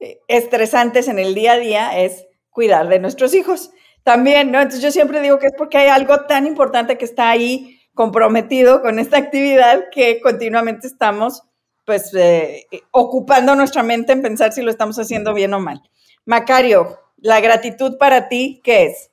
eh, 0.01 0.19
estresantes 0.29 1.09
en 1.09 1.19
el 1.19 1.35
día 1.35 1.53
a 1.53 1.59
día 1.59 1.99
es 1.99 2.27
cuidar 2.51 2.89
de 2.89 2.99
nuestros 2.99 3.35
hijos 3.35 3.71
también, 4.03 4.51
¿no? 4.51 4.61
Entonces 4.61 4.83
yo 4.83 4.91
siempre 4.91 5.21
digo 5.21 5.39
que 5.39 5.47
es 5.47 5.55
porque 5.57 5.79
hay 5.79 5.89
algo 5.89 6.23
tan 6.27 6.47
importante 6.47 6.99
que 6.99 7.05
está 7.05 7.31
ahí 7.31 7.81
comprometido 7.95 8.83
con 8.83 8.99
esta 8.99 9.17
actividad 9.17 9.85
que 9.91 10.21
continuamente 10.21 10.87
estamos 10.87 11.43
pues 11.87 12.13
eh, 12.15 12.67
ocupando 12.91 13.55
nuestra 13.55 13.83
mente 13.83 14.13
en 14.13 14.23
pensar 14.23 14.53
si 14.53 14.63
lo 14.63 14.71
estamos 14.71 14.99
haciendo 14.99 15.35
bien 15.35 15.55
o 15.55 15.61
mal. 15.61 15.83
Macario, 16.25 16.99
la 17.19 17.41
gratitud 17.41 17.99
para 17.99 18.29
ti, 18.29 18.61
¿qué 18.65 18.87
es? 18.87 19.11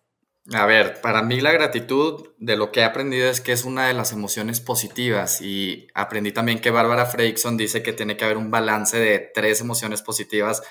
A 0.49 0.65
ver, 0.65 1.01
para 1.01 1.21
mí 1.21 1.39
la 1.39 1.51
gratitud 1.51 2.29
de 2.39 2.57
lo 2.57 2.71
que 2.71 2.79
he 2.79 2.83
aprendido 2.83 3.29
es 3.29 3.41
que 3.41 3.51
es 3.51 3.63
una 3.63 3.87
de 3.87 3.93
las 3.93 4.11
emociones 4.11 4.59
positivas 4.59 5.39
y 5.39 5.87
aprendí 5.93 6.31
también 6.31 6.59
que 6.59 6.71
Bárbara 6.71 7.05
Fredrickson 7.05 7.57
dice 7.57 7.83
que 7.83 7.93
tiene 7.93 8.17
que 8.17 8.25
haber 8.25 8.37
un 8.37 8.49
balance 8.49 8.97
de 8.97 9.19
tres 9.19 9.61
emociones 9.61 10.01
positivas 10.01 10.63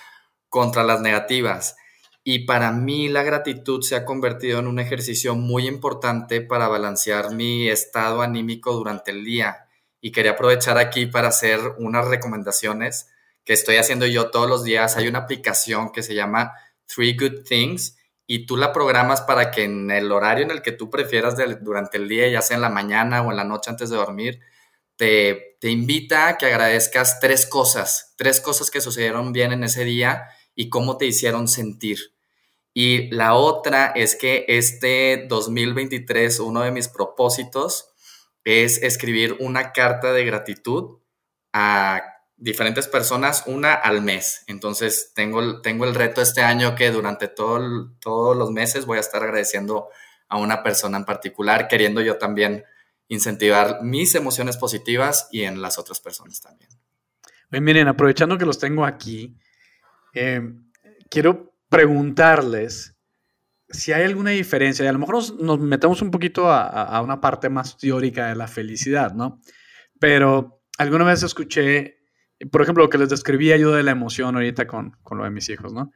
contra 0.48 0.82
las 0.82 1.00
negativas. 1.00 1.76
Y 2.24 2.46
para 2.46 2.72
mí 2.72 3.08
la 3.08 3.22
gratitud 3.22 3.82
se 3.82 3.94
ha 3.94 4.04
convertido 4.04 4.58
en 4.58 4.66
un 4.66 4.80
ejercicio 4.80 5.36
muy 5.36 5.68
importante 5.68 6.40
para 6.40 6.66
balancear 6.66 7.32
mi 7.32 7.68
estado 7.68 8.22
anímico 8.22 8.72
durante 8.72 9.12
el 9.12 9.24
día. 9.24 9.68
Y 10.00 10.10
quería 10.10 10.32
aprovechar 10.32 10.78
aquí 10.78 11.06
para 11.06 11.28
hacer 11.28 11.60
unas 11.78 12.08
recomendaciones 12.08 13.08
que 13.44 13.52
estoy 13.52 13.76
haciendo 13.76 14.06
yo 14.06 14.30
todos 14.30 14.48
los 14.48 14.64
días. 14.64 14.96
Hay 14.96 15.06
una 15.06 15.20
aplicación 15.20 15.92
que 15.92 16.02
se 16.02 16.14
llama 16.14 16.54
Three 16.86 17.16
Good 17.16 17.44
Things 17.44 17.96
y 18.32 18.46
tú 18.46 18.56
la 18.56 18.72
programas 18.72 19.22
para 19.22 19.50
que 19.50 19.64
en 19.64 19.90
el 19.90 20.12
horario 20.12 20.44
en 20.44 20.52
el 20.52 20.62
que 20.62 20.70
tú 20.70 20.88
prefieras 20.88 21.34
durante 21.62 21.96
el 21.96 22.08
día, 22.08 22.28
ya 22.28 22.42
sea 22.42 22.54
en 22.54 22.62
la 22.62 22.68
mañana 22.68 23.22
o 23.22 23.32
en 23.32 23.36
la 23.36 23.42
noche 23.42 23.70
antes 23.70 23.90
de 23.90 23.96
dormir, 23.96 24.38
te, 24.94 25.56
te 25.60 25.68
invita 25.68 26.28
a 26.28 26.38
que 26.38 26.46
agradezcas 26.46 27.18
tres 27.18 27.44
cosas, 27.44 28.14
tres 28.16 28.40
cosas 28.40 28.70
que 28.70 28.80
sucedieron 28.80 29.32
bien 29.32 29.50
en 29.50 29.64
ese 29.64 29.84
día 29.84 30.28
y 30.54 30.70
cómo 30.70 30.96
te 30.96 31.06
hicieron 31.06 31.48
sentir. 31.48 32.14
Y 32.72 33.10
la 33.10 33.34
otra 33.34 33.86
es 33.96 34.14
que 34.14 34.44
este 34.46 35.26
2023, 35.28 36.38
uno 36.38 36.60
de 36.60 36.70
mis 36.70 36.86
propósitos 36.86 37.90
es 38.44 38.80
escribir 38.80 39.38
una 39.40 39.72
carta 39.72 40.12
de 40.12 40.24
gratitud 40.24 41.00
a 41.52 42.09
diferentes 42.40 42.88
personas, 42.88 43.44
una 43.46 43.74
al 43.74 44.00
mes. 44.02 44.42
Entonces, 44.46 45.12
tengo, 45.14 45.60
tengo 45.60 45.84
el 45.84 45.94
reto 45.94 46.22
este 46.22 46.40
año 46.40 46.74
que 46.74 46.90
durante 46.90 47.28
todo, 47.28 47.92
todos 48.00 48.36
los 48.36 48.50
meses 48.50 48.86
voy 48.86 48.96
a 48.96 49.02
estar 49.02 49.22
agradeciendo 49.22 49.88
a 50.28 50.38
una 50.38 50.62
persona 50.62 50.96
en 50.96 51.04
particular, 51.04 51.68
queriendo 51.68 52.00
yo 52.00 52.16
también 52.16 52.64
incentivar 53.08 53.82
mis 53.82 54.14
emociones 54.14 54.56
positivas 54.56 55.28
y 55.30 55.42
en 55.42 55.60
las 55.60 55.78
otras 55.78 56.00
personas 56.00 56.40
también. 56.40 56.70
miren, 57.50 57.88
aprovechando 57.88 58.38
que 58.38 58.46
los 58.46 58.58
tengo 58.58 58.86
aquí, 58.86 59.36
eh, 60.14 60.40
quiero 61.10 61.52
preguntarles 61.68 62.96
si 63.68 63.92
hay 63.92 64.04
alguna 64.04 64.30
diferencia, 64.30 64.84
y 64.84 64.88
a 64.88 64.92
lo 64.92 64.98
mejor 64.98 65.16
nos, 65.40 65.60
metemos 65.60 66.02
un 66.02 66.10
poquito 66.10 66.50
a, 66.50 66.66
a, 66.66 67.02
una 67.02 67.20
parte 67.20 67.48
más 67.48 67.76
teórica 67.76 68.26
de 68.26 68.34
la 68.34 68.48
felicidad, 68.48 69.12
¿no? 69.12 69.40
Pero 70.00 70.62
alguna 70.78 71.04
vez 71.04 71.22
escuché 71.22 71.99
por 72.46 72.62
ejemplo, 72.62 72.84
lo 72.84 72.90
que 72.90 72.98
les 72.98 73.08
describía 73.08 73.56
yo 73.56 73.72
de 73.72 73.82
la 73.82 73.90
emoción 73.90 74.34
ahorita 74.34 74.66
con, 74.66 74.96
con 75.02 75.18
lo 75.18 75.24
de 75.24 75.30
mis 75.30 75.48
hijos, 75.48 75.72
¿no? 75.72 75.92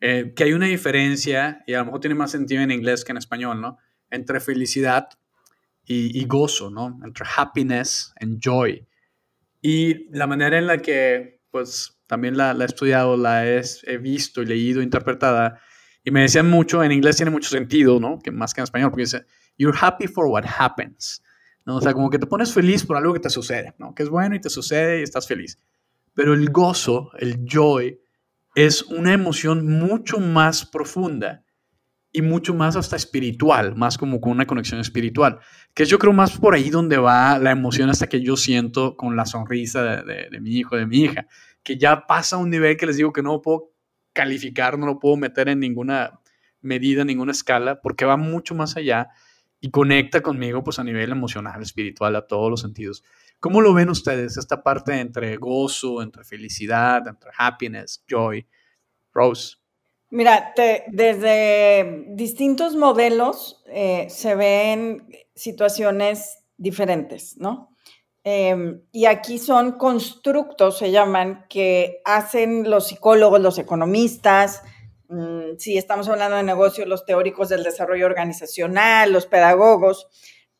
Eh, 0.00 0.32
que 0.36 0.44
hay 0.44 0.52
una 0.52 0.66
diferencia, 0.66 1.62
y 1.66 1.74
a 1.74 1.78
lo 1.78 1.86
mejor 1.86 2.00
tiene 2.00 2.14
más 2.14 2.30
sentido 2.30 2.62
en 2.62 2.70
inglés 2.70 3.04
que 3.04 3.12
en 3.12 3.18
español, 3.18 3.60
¿no? 3.60 3.78
Entre 4.10 4.40
felicidad 4.40 5.08
y, 5.90 6.22
gozo, 6.26 6.70
¿no? 6.70 7.00
Entre 7.02 7.24
happiness 7.34 8.12
and 8.20 8.40
joy. 8.44 8.86
Y 9.62 10.10
la 10.14 10.26
manera 10.26 10.58
en 10.58 10.66
la 10.66 10.78
que, 10.78 11.40
pues, 11.50 11.98
también 12.06 12.36
la, 12.36 12.52
la 12.52 12.64
he 12.64 12.66
estudiado, 12.66 13.16
la 13.16 13.46
he, 13.46 13.62
he, 13.84 13.96
visto 13.96 14.42
y 14.42 14.46
leído, 14.46 14.82
interpretada, 14.82 15.60
y 16.04 16.10
me 16.10 16.20
decían 16.20 16.48
mucho, 16.48 16.84
en 16.84 16.92
inglés 16.92 17.16
tiene 17.16 17.30
mucho 17.30 17.48
sentido, 17.48 17.98
¿no? 17.98 18.18
Que 18.18 18.30
más 18.30 18.52
que 18.52 18.60
en 18.60 18.64
español, 18.64 18.90
porque 18.90 19.04
dice, 19.04 19.24
you're 19.56 19.76
happy 19.80 20.06
for 20.06 20.26
what 20.26 20.44
happens. 20.44 21.22
¿no? 21.68 21.76
O 21.76 21.80
sea, 21.80 21.92
como 21.92 22.08
que 22.08 22.18
te 22.18 22.26
pones 22.26 22.52
feliz 22.52 22.84
por 22.84 22.96
algo 22.96 23.12
que 23.12 23.20
te 23.20 23.28
sucede, 23.28 23.74
¿no? 23.78 23.94
Que 23.94 24.02
es 24.02 24.08
bueno 24.08 24.34
y 24.34 24.40
te 24.40 24.48
sucede 24.48 25.00
y 25.00 25.02
estás 25.02 25.26
feliz. 25.26 25.58
Pero 26.18 26.34
el 26.34 26.50
gozo, 26.50 27.12
el 27.16 27.44
joy, 27.48 28.00
es 28.56 28.82
una 28.82 29.12
emoción 29.12 29.78
mucho 29.78 30.18
más 30.18 30.66
profunda 30.66 31.44
y 32.10 32.22
mucho 32.22 32.54
más 32.54 32.74
hasta 32.74 32.96
espiritual, 32.96 33.76
más 33.76 33.96
como 33.96 34.20
con 34.20 34.32
una 34.32 34.44
conexión 34.44 34.80
espiritual, 34.80 35.38
que 35.74 35.84
yo 35.84 35.96
creo 36.00 36.12
más 36.12 36.36
por 36.36 36.54
ahí 36.54 36.70
donde 36.70 36.96
va 36.96 37.38
la 37.38 37.52
emoción 37.52 37.88
hasta 37.88 38.08
que 38.08 38.20
yo 38.20 38.36
siento 38.36 38.96
con 38.96 39.14
la 39.14 39.26
sonrisa 39.26 40.02
de, 40.02 40.40
mi 40.40 40.56
hijo, 40.56 40.74
de 40.74 40.86
mi 40.86 41.02
hija, 41.02 41.28
que 41.62 41.78
ya 41.78 42.04
pasa 42.08 42.34
a 42.34 42.40
un 42.40 42.50
nivel 42.50 42.76
que 42.76 42.86
les 42.86 42.96
digo 42.96 43.12
que 43.12 43.22
no 43.22 43.40
puedo 43.40 43.70
calificar, 44.12 44.76
no 44.76 44.86
lo 44.86 44.98
puedo 44.98 45.16
meter 45.16 45.48
en 45.48 45.60
ninguna 45.60 46.18
medida, 46.60 47.04
ninguna 47.04 47.30
escala, 47.30 47.80
porque 47.80 48.04
va 48.04 48.16
mucho 48.16 48.56
más 48.56 48.76
allá 48.76 49.10
y 49.60 49.70
conecta 49.70 50.20
conmigo 50.20 50.64
pues 50.64 50.80
a 50.80 50.84
nivel 50.84 51.12
emocional, 51.12 51.62
espiritual, 51.62 52.16
a 52.16 52.26
todos 52.26 52.50
los 52.50 52.60
sentidos. 52.60 53.04
¿Cómo 53.40 53.60
lo 53.60 53.72
ven 53.72 53.88
ustedes, 53.88 54.36
esta 54.36 54.62
parte 54.62 54.98
entre 54.98 55.36
gozo, 55.36 56.02
entre 56.02 56.24
felicidad, 56.24 57.06
entre 57.06 57.30
happiness, 57.36 58.04
joy? 58.08 58.46
Rose. 59.12 59.56
Mira, 60.10 60.54
desde 60.88 62.04
distintos 62.08 62.74
modelos 62.74 63.62
eh, 63.66 64.06
se 64.08 64.34
ven 64.34 65.06
situaciones 65.34 66.44
diferentes, 66.56 67.36
¿no? 67.36 67.76
Em, 68.24 68.82
y 68.90 69.06
aquí 69.06 69.38
son 69.38 69.72
constructos, 69.72 70.78
se 70.78 70.90
llaman, 70.90 71.46
que 71.48 72.00
hacen 72.04 72.68
los 72.68 72.88
psicólogos, 72.88 73.40
los 73.40 73.58
economistas, 73.58 74.62
mm, 75.08 75.56
si 75.58 75.78
estamos 75.78 76.08
hablando 76.08 76.36
de 76.36 76.42
negocios, 76.42 76.88
los 76.88 77.04
teóricos 77.04 77.48
del 77.48 77.62
desarrollo 77.62 78.06
organizacional, 78.06 79.12
los 79.12 79.26
pedagogos, 79.26 80.08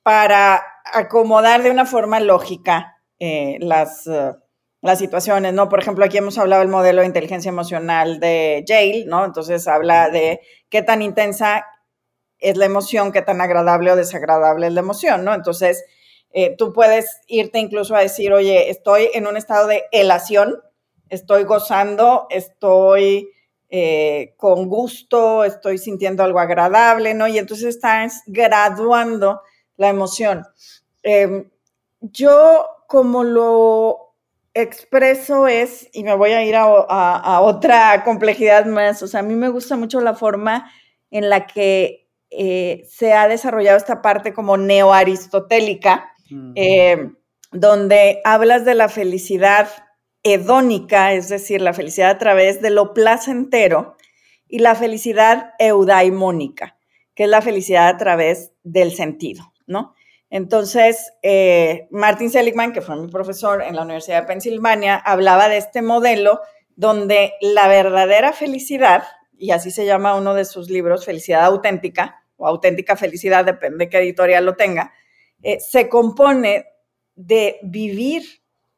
para 0.08 0.64
acomodar 0.94 1.62
de 1.62 1.70
una 1.70 1.84
forma 1.84 2.18
lógica 2.18 2.96
eh, 3.18 3.58
las, 3.60 4.06
eh, 4.06 4.32
las 4.80 4.98
situaciones, 4.98 5.52
¿no? 5.52 5.68
Por 5.68 5.80
ejemplo, 5.80 6.02
aquí 6.02 6.16
hemos 6.16 6.38
hablado 6.38 6.60
del 6.62 6.70
modelo 6.70 7.02
de 7.02 7.08
inteligencia 7.08 7.50
emocional 7.50 8.18
de 8.18 8.64
Yale, 8.66 9.04
¿no? 9.04 9.26
Entonces 9.26 9.68
habla 9.68 10.08
de 10.08 10.40
qué 10.70 10.80
tan 10.80 11.02
intensa 11.02 11.66
es 12.38 12.56
la 12.56 12.64
emoción, 12.64 13.12
qué 13.12 13.20
tan 13.20 13.42
agradable 13.42 13.92
o 13.92 13.96
desagradable 13.96 14.68
es 14.68 14.72
la 14.72 14.80
emoción, 14.80 15.26
¿no? 15.26 15.34
Entonces, 15.34 15.84
eh, 16.30 16.56
tú 16.56 16.72
puedes 16.72 17.20
irte 17.26 17.58
incluso 17.58 17.94
a 17.94 18.00
decir, 18.00 18.32
oye, 18.32 18.70
estoy 18.70 19.10
en 19.12 19.26
un 19.26 19.36
estado 19.36 19.66
de 19.66 19.84
elación, 19.92 20.58
estoy 21.10 21.44
gozando, 21.44 22.28
estoy 22.30 23.30
eh, 23.68 24.32
con 24.38 24.70
gusto, 24.70 25.44
estoy 25.44 25.76
sintiendo 25.76 26.22
algo 26.22 26.40
agradable, 26.40 27.12
¿no? 27.12 27.28
Y 27.28 27.36
entonces 27.36 27.66
estás 27.66 28.22
graduando 28.26 29.42
la 29.78 29.88
emoción. 29.88 30.44
Em, 31.02 31.48
yo 32.00 32.66
como 32.86 33.24
lo 33.24 34.14
expreso 34.52 35.46
es, 35.46 35.88
y 35.92 36.04
me 36.04 36.14
voy 36.14 36.32
a 36.32 36.44
ir 36.44 36.54
a, 36.56 37.40
otra 37.40 38.02
complejidad 38.04 38.66
más, 38.66 39.02
o 39.02 39.06
sea, 39.06 39.20
a 39.20 39.22
mí 39.22 39.34
me 39.34 39.48
gusta 39.48 39.76
mucho 39.76 40.00
la 40.00 40.14
forma 40.14 40.70
en 41.10 41.30
la 41.30 41.46
que 41.46 42.10
eh, 42.30 42.84
se 42.90 43.14
ha 43.14 43.26
desarrollado 43.28 43.78
esta 43.78 44.02
parte 44.02 44.34
como 44.34 44.58
neoaristotélica, 44.58 46.12
eh, 46.56 47.10
donde 47.52 48.20
hablas 48.24 48.66
de 48.66 48.74
la 48.74 48.90
felicidad 48.90 49.68
hedónica, 50.22 51.14
es 51.14 51.30
decir, 51.30 51.62
la 51.62 51.72
felicidad 51.72 52.10
a 52.10 52.18
través 52.18 52.60
de 52.60 52.68
lo 52.68 52.92
placentero, 52.92 53.96
y 54.48 54.58
la 54.58 54.74
felicidad 54.74 55.52
eudaimónica, 55.58 56.78
que 57.14 57.24
es 57.24 57.28
la 57.28 57.42
felicidad 57.42 57.88
a 57.88 57.96
través 57.96 58.52
del 58.62 58.92
sentido, 58.92 59.52
¿no? 59.68 59.94
Entonces, 60.30 61.12
eh, 61.22 61.86
Martin 61.90 62.30
Seligman, 62.30 62.72
que 62.72 62.82
fue 62.82 62.96
mi 62.96 63.08
profesor 63.08 63.62
en 63.62 63.76
la 63.76 63.82
Universidad 63.82 64.22
de 64.22 64.26
Pensilvania, 64.26 64.96
hablaba 64.96 65.48
de 65.48 65.56
este 65.56 65.80
modelo 65.80 66.40
donde 66.76 67.34
la 67.40 67.68
verdadera 67.68 68.32
felicidad, 68.32 69.04
y 69.38 69.52
así 69.52 69.70
se 69.70 69.86
llama 69.86 70.16
uno 70.16 70.34
de 70.34 70.44
sus 70.44 70.68
libros, 70.68 71.04
Felicidad 71.04 71.44
Auténtica, 71.44 72.24
o 72.36 72.46
Auténtica 72.46 72.96
Felicidad, 72.96 73.44
depende 73.44 73.88
qué 73.88 73.98
editorial 73.98 74.44
lo 74.44 74.54
tenga, 74.54 74.92
eh, 75.42 75.58
se 75.60 75.88
compone 75.88 76.66
de 77.14 77.58
vivir 77.62 78.24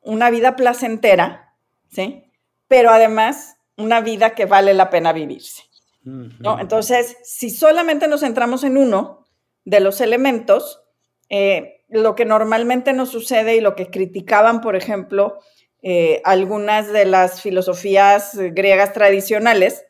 una 0.02 0.30
vida 0.30 0.56
placentera, 0.56 1.54
¿sí? 1.88 2.24
Pero 2.68 2.90
además 2.90 3.56
una 3.76 4.00
vida 4.00 4.34
que 4.34 4.46
vale 4.46 4.74
la 4.74 4.90
pena 4.90 5.12
vivirse. 5.12 5.64
¿no? 6.02 6.58
Entonces, 6.58 7.16
si 7.24 7.50
solamente 7.50 8.08
nos 8.08 8.20
centramos 8.20 8.64
en 8.64 8.78
uno 8.78 9.26
de 9.64 9.80
los 9.80 10.00
elementos, 10.00 10.82
eh, 11.28 11.84
lo 11.88 12.14
que 12.14 12.24
normalmente 12.24 12.92
nos 12.92 13.10
sucede 13.10 13.56
y 13.56 13.60
lo 13.60 13.74
que 13.76 13.90
criticaban, 13.90 14.60
por 14.60 14.76
ejemplo, 14.76 15.38
eh, 15.82 16.20
algunas 16.24 16.92
de 16.92 17.04
las 17.04 17.42
filosofías 17.42 18.36
griegas 18.36 18.92
tradicionales, 18.92 19.84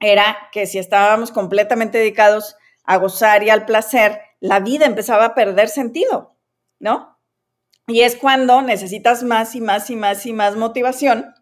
era 0.00 0.36
que 0.52 0.66
si 0.66 0.78
estábamos 0.78 1.30
completamente 1.30 1.98
dedicados 1.98 2.56
a 2.84 2.96
gozar 2.96 3.42
y 3.42 3.50
al 3.50 3.66
placer, 3.66 4.20
la 4.40 4.60
vida 4.60 4.86
empezaba 4.86 5.26
a 5.26 5.34
perder 5.34 5.68
sentido, 5.68 6.36
¿no? 6.78 7.18
Y 7.86 8.02
es 8.02 8.16
cuando 8.16 8.62
necesitas 8.62 9.22
más 9.22 9.54
y 9.54 9.60
más 9.60 9.90
y 9.90 9.96
más 9.96 10.24
y 10.24 10.32
más 10.32 10.56
motivación, 10.56 11.34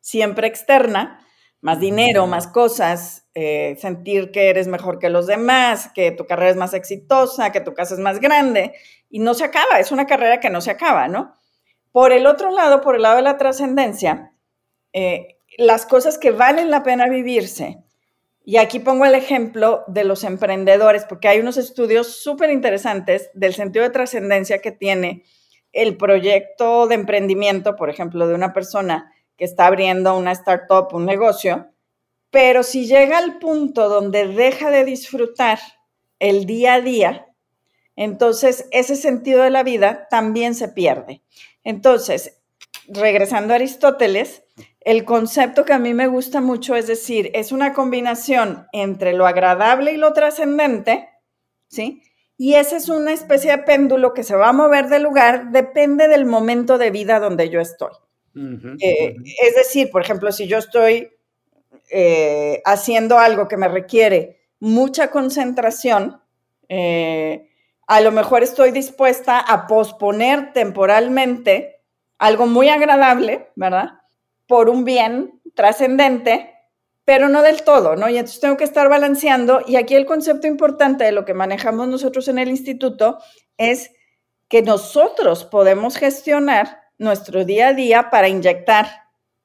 siempre 0.00 0.48
externa, 0.48 1.24
más 1.60 1.78
dinero, 1.78 2.26
más 2.26 2.48
cosas, 2.48 3.19
eh, 3.34 3.76
sentir 3.80 4.32
que 4.32 4.50
eres 4.50 4.66
mejor 4.66 4.98
que 4.98 5.08
los 5.08 5.26
demás, 5.26 5.90
que 5.94 6.10
tu 6.10 6.26
carrera 6.26 6.50
es 6.50 6.56
más 6.56 6.74
exitosa, 6.74 7.52
que 7.52 7.60
tu 7.60 7.74
casa 7.74 7.94
es 7.94 8.00
más 8.00 8.20
grande, 8.20 8.74
y 9.08 9.20
no 9.20 9.34
se 9.34 9.44
acaba, 9.44 9.78
es 9.78 9.92
una 9.92 10.06
carrera 10.06 10.40
que 10.40 10.50
no 10.50 10.60
se 10.60 10.70
acaba, 10.70 11.08
¿no? 11.08 11.36
Por 11.92 12.12
el 12.12 12.26
otro 12.26 12.50
lado, 12.50 12.80
por 12.80 12.96
el 12.96 13.02
lado 13.02 13.16
de 13.16 13.22
la 13.22 13.38
trascendencia, 13.38 14.32
eh, 14.92 15.38
las 15.58 15.86
cosas 15.86 16.18
que 16.18 16.30
valen 16.30 16.70
la 16.70 16.82
pena 16.82 17.08
vivirse, 17.08 17.78
y 18.44 18.56
aquí 18.56 18.80
pongo 18.80 19.04
el 19.04 19.14
ejemplo 19.14 19.84
de 19.86 20.02
los 20.02 20.24
emprendedores, 20.24 21.04
porque 21.04 21.28
hay 21.28 21.38
unos 21.40 21.56
estudios 21.56 22.08
súper 22.22 22.50
interesantes 22.50 23.30
del 23.34 23.54
sentido 23.54 23.84
de 23.84 23.90
trascendencia 23.90 24.60
que 24.60 24.72
tiene 24.72 25.22
el 25.72 25.96
proyecto 25.96 26.88
de 26.88 26.96
emprendimiento, 26.96 27.76
por 27.76 27.90
ejemplo, 27.90 28.26
de 28.26 28.34
una 28.34 28.52
persona 28.52 29.12
que 29.36 29.44
está 29.44 29.66
abriendo 29.66 30.16
una 30.16 30.32
startup, 30.32 30.88
un 30.92 31.06
negocio, 31.06 31.68
pero 32.30 32.62
si 32.62 32.86
llega 32.86 33.18
al 33.18 33.38
punto 33.38 33.88
donde 33.88 34.28
deja 34.28 34.70
de 34.70 34.84
disfrutar 34.84 35.58
el 36.18 36.46
día 36.46 36.74
a 36.74 36.80
día, 36.80 37.26
entonces 37.96 38.66
ese 38.70 38.96
sentido 38.96 39.42
de 39.42 39.50
la 39.50 39.62
vida 39.62 40.06
también 40.10 40.54
se 40.54 40.68
pierde. 40.68 41.22
Entonces, 41.64 42.40
regresando 42.88 43.52
a 43.52 43.56
Aristóteles, 43.56 44.44
el 44.80 45.04
concepto 45.04 45.64
que 45.64 45.72
a 45.72 45.78
mí 45.78 45.92
me 45.92 46.06
gusta 46.06 46.40
mucho 46.40 46.74
es 46.74 46.86
decir, 46.86 47.30
es 47.34 47.52
una 47.52 47.74
combinación 47.74 48.66
entre 48.72 49.12
lo 49.12 49.26
agradable 49.26 49.92
y 49.92 49.96
lo 49.96 50.12
trascendente, 50.12 51.08
¿sí? 51.68 52.02
Y 52.38 52.54
esa 52.54 52.78
es 52.78 52.88
una 52.88 53.12
especie 53.12 53.50
de 53.50 53.58
péndulo 53.58 54.14
que 54.14 54.24
se 54.24 54.34
va 54.34 54.48
a 54.48 54.54
mover 54.54 54.88
de 54.88 54.98
lugar, 54.98 55.50
depende 55.50 56.08
del 56.08 56.24
momento 56.24 56.78
de 56.78 56.90
vida 56.90 57.20
donde 57.20 57.50
yo 57.50 57.60
estoy. 57.60 57.92
Eh, 58.34 59.16
es 59.42 59.54
decir, 59.56 59.90
por 59.90 60.00
ejemplo, 60.00 60.32
si 60.32 60.46
yo 60.46 60.56
estoy 60.56 61.10
eh, 61.90 62.62
haciendo 62.64 63.18
algo 63.18 63.48
que 63.48 63.56
me 63.56 63.68
requiere 63.68 64.40
mucha 64.60 65.10
concentración, 65.10 66.20
eh, 66.68 67.48
a 67.86 68.00
lo 68.00 68.12
mejor 68.12 68.42
estoy 68.42 68.70
dispuesta 68.70 69.38
a 69.40 69.66
posponer 69.66 70.52
temporalmente 70.52 71.80
algo 72.18 72.46
muy 72.46 72.68
agradable, 72.68 73.48
¿verdad? 73.56 74.00
por 74.50 74.68
un 74.68 74.84
bien 74.84 75.40
trascendente, 75.54 76.52
pero 77.04 77.28
no 77.28 77.40
del 77.42 77.62
todo, 77.62 77.94
¿no? 77.94 78.08
Y 78.08 78.18
entonces 78.18 78.40
tengo 78.40 78.56
que 78.56 78.64
estar 78.64 78.88
balanceando. 78.88 79.62
Y 79.64 79.76
aquí 79.76 79.94
el 79.94 80.06
concepto 80.06 80.48
importante 80.48 81.04
de 81.04 81.12
lo 81.12 81.24
que 81.24 81.34
manejamos 81.34 81.86
nosotros 81.86 82.26
en 82.26 82.40
el 82.40 82.48
instituto 82.48 83.18
es 83.58 83.92
que 84.48 84.62
nosotros 84.62 85.44
podemos 85.44 85.96
gestionar 85.96 86.80
nuestro 86.98 87.44
día 87.44 87.68
a 87.68 87.74
día 87.74 88.10
para 88.10 88.28
inyectar 88.28 88.88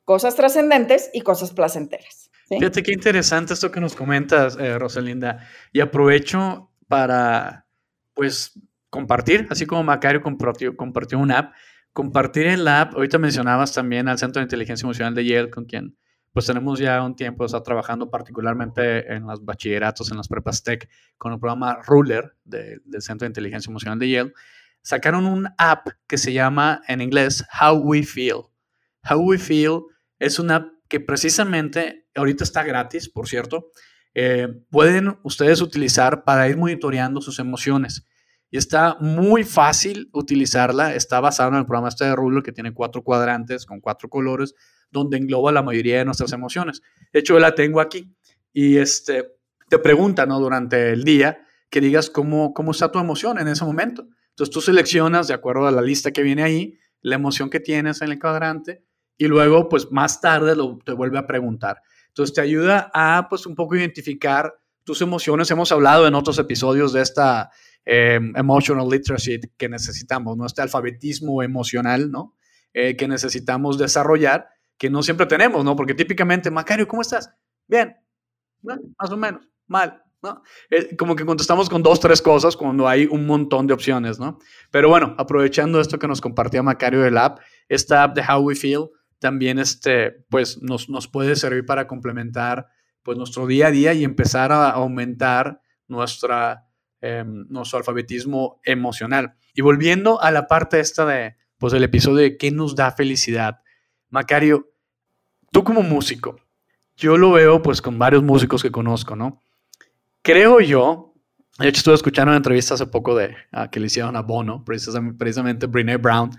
cosas 0.05 0.34
trascendentes 0.34 1.12
y 1.13 1.21
cosas 1.21 1.53
placenteras. 1.53 2.25
Fíjate 2.47 2.84
qué 2.84 2.91
interesante 2.93 3.53
esto 3.53 3.71
que 3.71 3.79
nos 3.79 3.95
comentas, 3.95 4.58
eh, 4.60 4.77
Rosalinda. 4.77 5.47
Y 5.73 5.79
aprovecho 5.79 6.71
para, 6.88 7.65
pues, 8.13 8.60
compartir, 8.89 9.47
así 9.49 9.65
como 9.65 9.84
Macario 9.84 10.21
compartió, 10.21 10.75
compartió 10.77 11.19
una 11.19 11.39
app 11.39 11.53
compartir 11.95 12.47
el 12.47 12.67
app, 12.67 12.93
ahorita 12.93 13.17
mencionabas 13.17 13.71
también 13.73 14.10
al 14.10 14.17
Centro 14.17 14.41
de 14.41 14.43
Inteligencia 14.43 14.86
Emocional 14.86 15.15
de 15.15 15.25
Yale, 15.25 15.49
con 15.49 15.63
quien 15.63 15.95
pues 16.34 16.45
tenemos 16.45 16.77
ya 16.77 17.01
un 17.01 17.15
tiempo, 17.15 17.45
está 17.45 17.63
trabajando 17.63 18.10
particularmente 18.10 19.13
en 19.13 19.25
los 19.25 19.45
bachilleratos, 19.45 20.12
en 20.12 20.17
las 20.17 20.27
prepas 20.27 20.62
tech, 20.62 20.89
con 21.17 21.31
el 21.31 21.39
programa 21.39 21.79
Ruler 21.88 22.36
del 22.43 22.81
Centro 23.01 23.23
de 23.23 23.27
Inteligencia 23.27 23.69
Emocional 23.69 23.97
de 23.97 24.10
Yale. 24.10 24.34
Sacaron 24.81 25.25
un 25.25 25.47
app 25.58 25.88
que 26.05 26.17
se 26.17 26.34
llama 26.34 26.81
en 26.89 26.99
inglés 26.99 27.45
How 27.62 27.77
We 27.77 28.03
Feel. 28.03 28.41
How 29.10 29.17
We 29.17 29.38
Feel 29.38 29.84
es 30.19 30.38
una 30.38 30.55
app 30.58 30.67
que 30.88 31.00
precisamente 31.00 32.08
ahorita 32.15 32.43
está 32.43 32.63
gratis, 32.63 33.10
por 33.10 33.28
cierto. 33.28 33.71
Eh, 34.13 34.48
pueden 34.69 35.17
ustedes 35.24 35.62
utilizar 35.62 36.24
para 36.24 36.48
ir 36.48 36.58
monitoreando 36.58 37.19
sus 37.21 37.39
emociones 37.39 38.06
y 38.50 38.58
está 38.58 38.95
muy 39.02 39.43
fácil 39.43 40.10
utilizarla. 40.13 40.95
Está 40.95 41.19
basado 41.19 41.50
en 41.50 41.58
el 41.58 41.65
programa 41.65 41.89
este 41.89 42.06
de 42.06 42.15
Rulo 42.15 42.41
que 42.41 42.52
tiene 42.52 42.74
cuatro 42.74 43.04
cuadrantes 43.04 43.65
con 43.65 43.82
cuatro 43.82 44.08
colores, 44.08 44.56
donde 44.91 45.17
engloba 45.17 45.52
la 45.52 45.63
mayoría 45.63 45.98
de 45.98 46.06
nuestras 46.06 46.32
emociones. 46.32 46.82
De 47.12 47.19
hecho, 47.19 47.38
la 47.39 47.56
tengo 47.56 47.82
aquí 47.82 48.15
y 48.54 48.78
este, 48.78 49.34
te 49.67 49.80
pregunta 49.80 50.26
¿no? 50.26 50.39
durante 50.39 50.91
el 50.93 51.04
día 51.04 51.45
que 51.69 51.82
digas 51.82 52.10
cómo, 52.10 52.54
cómo 52.54 52.71
está 52.71 52.91
tu 52.91 53.00
emoción 53.00 53.39
en 53.39 53.50
ese 53.50 53.65
momento. 53.65 54.08
Entonces 54.30 54.54
tú 54.54 54.62
seleccionas 54.62 55.28
de 55.28 55.34
acuerdo 55.34 55.67
a 55.67 55.71
la 55.71 55.82
lista 55.82 56.12
que 56.12 56.24
viene 56.24 56.43
ahí, 56.43 56.78
la 57.02 57.15
emoción 57.15 57.50
que 57.50 57.60
tienes 57.60 58.02
en 58.02 58.12
el 58.12 58.19
cuadrante 58.19 58.86
y 59.17 59.28
luego 59.28 59.69
pues 59.69 59.91
más 59.91 60.21
tarde 60.21 60.56
lo, 60.56 60.78
te 60.84 60.93
vuelve 60.93 61.17
a 61.17 61.28
preguntar. 61.28 61.82
Entonces 62.10 62.34
te 62.34 62.41
ayuda 62.41 62.91
a 62.93 63.28
pues 63.30 63.45
un 63.45 63.56
poco 63.56 63.75
identificar 63.75 64.54
tus 64.84 65.01
emociones. 65.01 65.49
Hemos 65.51 65.71
hablado 65.71 66.08
en 66.08 66.15
otros 66.15 66.39
episodios 66.39 66.93
de 66.93 67.01
esta 67.01 67.49
eh, 67.86 68.19
emotional 68.36 68.88
literacy 68.88 69.39
que 69.58 69.67
necesitamos, 69.67 70.38
¿no? 70.38 70.45
Este 70.45 70.62
alfabetismo 70.62 71.43
emocional, 71.43 72.10
¿no? 72.10 72.36
Eh, 72.73 72.95
que 72.95 73.08
necesitamos 73.08 73.78
desarrollar, 73.78 74.47
que 74.78 74.89
no 74.89 75.04
siempre 75.04 75.25
tenemos, 75.25 75.63
¿no? 75.63 75.75
Porque 75.75 75.93
típicamente, 75.93 76.51
Macario, 76.51 76.88
¿cómo 76.88 77.01
estás? 77.01 77.32
Bien, 77.67 77.95
más 78.62 79.12
o 79.12 79.17
menos, 79.17 79.47
mal, 79.67 80.04
¿no? 80.21 80.41
Eh, 80.69 80.95
como 80.95 81.15
que 81.15 81.25
contestamos 81.25 81.69
con 81.69 81.84
dos, 81.84 81.99
tres 81.99 82.21
cosas 82.21 82.56
cuando 82.56 82.88
hay 82.88 83.06
un 83.06 83.25
montón 83.25 83.67
de 83.67 83.73
opciones, 83.73 84.19
¿no? 84.19 84.39
Pero 84.71 84.89
bueno, 84.89 85.15
aprovechando 85.17 85.80
esto 85.80 85.99
que 85.99 86.08
nos 86.08 86.21
compartía 86.21 86.63
Macario 86.63 87.01
del 87.01 87.17
app, 87.17 87.39
esta 87.69 88.04
app 88.04 88.15
de 88.15 88.21
How 88.21 88.41
We 88.41 88.56
Feel 88.56 88.89
también, 89.19 89.60
este, 89.60 90.12
pues, 90.30 90.62
nos, 90.62 90.89
nos 90.89 91.08
puede 91.08 91.36
servir 91.36 91.65
para 91.65 91.88
complementar 91.88 92.67
pues 93.06 93.19
nuestro 93.19 93.45
día 93.45 93.67
a 93.67 93.71
día 93.71 93.93
y 93.93 94.04
empezar 94.04 94.51
a 94.51 94.71
aumentar 94.71 95.62
nuestra, 95.88 96.67
em, 97.01 97.45
nuestro 97.49 97.78
alfabetismo 97.78 98.60
emocional. 98.63 99.36
Y 99.54 99.62
volviendo 99.62 100.19
a 100.21 100.32
la 100.32 100.47
parte 100.47 100.80
esta 100.80 101.06
de, 101.06 101.36
pues 101.60 101.73
el 101.73 101.84
episodio 101.84 102.17
de 102.17 102.38
qué 102.38 102.49
nos 102.49 102.75
da 102.75 102.91
felicidad. 102.91 103.62
Macario, 104.10 104.71
tú 105.51 105.63
como 105.63 105.84
músico, 105.84 106.38
yo 106.97 107.17
lo 107.17 107.32
veo 107.32 107.62
pues 107.62 107.82
con 107.82 107.99
varios 107.99 108.23
músicos 108.23 108.63
que 108.63 108.71
conozco, 108.71 109.15
¿no? 109.15 109.39
Creo 110.23 110.60
yo, 110.60 111.13
de 111.60 111.67
hecho 111.67 111.80
estuve 111.80 111.95
escuchando 111.95 112.32
una 112.32 112.38
entrevista 112.38 112.73
hace 112.73 112.88
poco 112.88 113.15
de, 113.15 113.36
ah, 113.51 113.69
que 113.69 113.80
le 113.80 113.86
hicieron 113.86 114.15
a 114.15 114.21
Bono, 114.21 114.65
precisamente, 114.65 115.17
precisamente 115.17 115.67
Brown, 115.67 116.32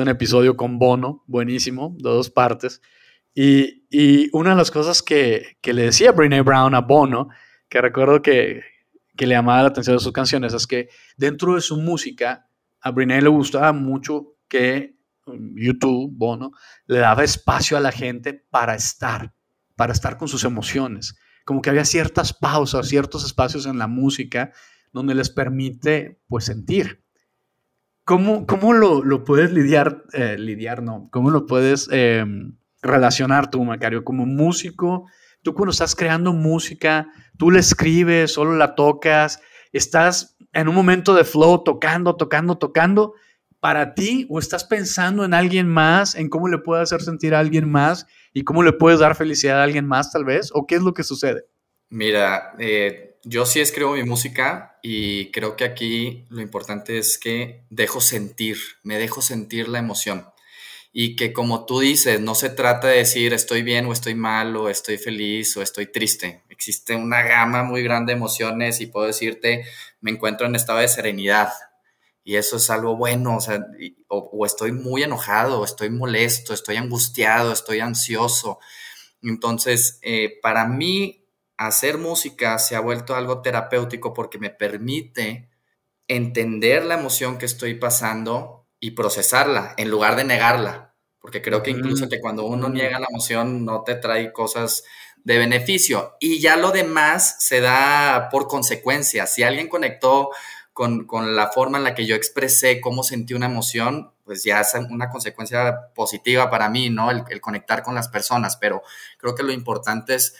un 0.00 0.08
episodio 0.08 0.56
con 0.56 0.78
Bono, 0.78 1.24
buenísimo, 1.26 1.94
de 1.98 2.08
dos 2.08 2.30
partes. 2.30 2.80
Y, 3.34 3.86
y 3.90 4.28
una 4.32 4.50
de 4.50 4.56
las 4.56 4.70
cosas 4.70 5.02
que, 5.02 5.56
que, 5.60 5.72
le 5.72 5.82
decía 5.82 6.12
Brene 6.12 6.42
Brown 6.42 6.74
a 6.74 6.80
Bono, 6.80 7.28
que 7.68 7.80
recuerdo 7.80 8.22
que, 8.22 8.62
que 9.16 9.26
le 9.26 9.34
llamaba 9.34 9.62
la 9.62 9.68
atención 9.68 9.96
de 9.96 10.02
sus 10.02 10.12
canciones, 10.12 10.54
es 10.54 10.66
que 10.66 10.88
dentro 11.16 11.54
de 11.54 11.60
su 11.60 11.76
música, 11.78 12.48
a 12.80 12.90
Brene 12.90 13.20
le 13.22 13.28
gustaba 13.28 13.72
mucho 13.72 14.34
que 14.48 14.96
um, 15.26 15.54
YouTube, 15.56 16.10
Bono, 16.14 16.52
le 16.86 16.98
daba 16.98 17.24
espacio 17.24 17.76
a 17.76 17.80
la 17.80 17.92
gente 17.92 18.34
para 18.34 18.74
estar, 18.74 19.34
para 19.76 19.92
estar 19.92 20.16
con 20.16 20.28
sus 20.28 20.44
emociones. 20.44 21.16
Como 21.44 21.62
que 21.62 21.70
había 21.70 21.84
ciertas 21.84 22.32
pausas, 22.32 22.88
ciertos 22.88 23.24
espacios 23.24 23.66
en 23.66 23.78
la 23.78 23.86
música 23.86 24.52
donde 24.92 25.14
les 25.14 25.30
permite, 25.30 26.20
pues, 26.28 26.44
sentir. 26.44 27.02
¿Cómo, 28.12 28.46
cómo 28.46 28.72
lo, 28.72 29.02
lo 29.02 29.24
puedes 29.24 29.52
lidiar, 29.52 30.04
eh, 30.12 30.36
lidiar, 30.38 30.82
no? 30.82 31.08
¿Cómo 31.10 31.30
lo 31.30 31.46
puedes... 31.46 31.88
Eh, 31.90 32.24
relacionar 32.82 33.50
tú, 33.50 33.64
Macario, 33.64 34.04
como 34.04 34.26
músico. 34.26 35.06
Tú 35.42 35.54
cuando 35.54 35.70
estás 35.70 35.94
creando 35.94 36.32
música, 36.32 37.08
tú 37.38 37.50
la 37.50 37.60
escribes, 37.60 38.32
solo 38.32 38.56
la 38.56 38.74
tocas, 38.74 39.40
estás 39.72 40.36
en 40.52 40.68
un 40.68 40.74
momento 40.74 41.14
de 41.14 41.24
flow 41.24 41.64
tocando, 41.64 42.16
tocando, 42.16 42.58
tocando 42.58 43.14
para 43.60 43.94
ti 43.94 44.26
o 44.28 44.38
estás 44.38 44.64
pensando 44.64 45.24
en 45.24 45.34
alguien 45.34 45.68
más, 45.68 46.14
en 46.14 46.28
cómo 46.28 46.48
le 46.48 46.58
puedes 46.58 46.92
hacer 46.92 47.02
sentir 47.02 47.34
a 47.34 47.38
alguien 47.38 47.70
más 47.70 48.06
y 48.32 48.44
cómo 48.44 48.62
le 48.62 48.72
puedes 48.72 49.00
dar 49.00 49.14
felicidad 49.14 49.60
a 49.60 49.64
alguien 49.64 49.86
más 49.86 50.12
tal 50.12 50.24
vez 50.24 50.50
o 50.52 50.66
qué 50.66 50.74
es 50.76 50.82
lo 50.82 50.92
que 50.94 51.04
sucede. 51.04 51.44
Mira, 51.88 52.54
eh, 52.58 53.11
yo 53.24 53.46
sí 53.46 53.60
escribo 53.60 53.92
mi 53.92 54.04
música 54.04 54.78
y 54.82 55.30
creo 55.30 55.56
que 55.56 55.64
aquí 55.64 56.24
lo 56.28 56.40
importante 56.40 56.98
es 56.98 57.18
que 57.18 57.64
dejo 57.70 58.00
sentir, 58.00 58.58
me 58.82 58.98
dejo 58.98 59.22
sentir 59.22 59.68
la 59.68 59.78
emoción 59.78 60.26
y 60.92 61.16
que 61.16 61.32
como 61.32 61.64
tú 61.64 61.80
dices, 61.80 62.20
no 62.20 62.34
se 62.34 62.50
trata 62.50 62.88
de 62.88 62.98
decir 62.98 63.32
estoy 63.32 63.62
bien 63.62 63.86
o 63.86 63.92
estoy 63.92 64.14
mal 64.14 64.54
o 64.56 64.68
estoy 64.68 64.98
feliz 64.98 65.56
o 65.56 65.62
estoy 65.62 65.86
triste. 65.86 66.42
Existe 66.50 66.94
una 66.94 67.22
gama 67.22 67.62
muy 67.62 67.82
grande 67.82 68.12
de 68.12 68.18
emociones 68.18 68.80
y 68.80 68.86
puedo 68.86 69.06
decirte, 69.06 69.64
me 70.00 70.10
encuentro 70.10 70.46
en 70.46 70.54
estado 70.54 70.80
de 70.80 70.88
serenidad 70.88 71.52
y 72.24 72.36
eso 72.36 72.56
es 72.56 72.70
algo 72.70 72.96
bueno, 72.96 73.36
o, 73.36 73.40
sea, 73.40 73.64
o, 74.08 74.46
estoy 74.46 74.70
muy 74.72 75.02
enojado, 75.02 75.60
o 75.60 75.64
estoy 75.64 75.90
molesto, 75.90 76.54
estoy 76.54 76.76
angustiado, 76.76 77.52
estoy 77.52 77.80
ansioso. 77.80 78.60
Entonces, 79.22 79.98
eh, 80.02 80.38
para 80.40 80.66
mí, 80.68 81.21
hacer 81.66 81.98
música 81.98 82.58
se 82.58 82.76
ha 82.76 82.80
vuelto 82.80 83.14
algo 83.14 83.42
terapéutico 83.42 84.12
porque 84.14 84.38
me 84.38 84.50
permite 84.50 85.48
entender 86.08 86.84
la 86.84 86.94
emoción 86.94 87.38
que 87.38 87.46
estoy 87.46 87.74
pasando 87.74 88.66
y 88.80 88.92
procesarla 88.92 89.74
en 89.76 89.90
lugar 89.90 90.16
de 90.16 90.24
negarla, 90.24 90.94
porque 91.20 91.40
creo 91.40 91.62
que 91.62 91.70
incluso 91.70 92.08
que 92.08 92.20
cuando 92.20 92.44
uno 92.44 92.68
niega 92.68 92.98
la 92.98 93.06
emoción 93.08 93.64
no 93.64 93.82
te 93.84 93.94
trae 93.94 94.32
cosas 94.32 94.82
de 95.24 95.38
beneficio. 95.38 96.16
Y 96.20 96.40
ya 96.40 96.56
lo 96.56 96.72
demás 96.72 97.36
se 97.38 97.60
da 97.60 98.28
por 98.30 98.48
consecuencia. 98.48 99.26
Si 99.26 99.42
alguien 99.42 99.68
conectó 99.68 100.30
con, 100.72 101.06
la 101.36 101.48
forma 101.48 101.78
en 101.78 101.84
la 101.84 101.94
que 101.94 102.06
yo 102.06 102.16
expresé 102.16 102.80
cómo 102.80 103.04
sentí 103.04 103.34
una 103.34 103.46
emoción, 103.46 104.12
pues 104.24 104.42
ya 104.42 104.60
es 104.60 104.74
una 104.90 105.10
consecuencia 105.10 105.92
positiva 105.94 106.50
para 106.50 106.68
mí, 106.68 106.90
¿no? 106.90 107.10
El, 107.10 107.24
el 107.28 107.40
conectar 107.40 107.82
con 107.82 107.94
las 107.94 108.08
personas, 108.08 108.56
pero 108.56 108.82
creo 109.18 109.34
que 109.34 109.42
lo 109.42 109.52
importante 109.52 110.14
es 110.14 110.34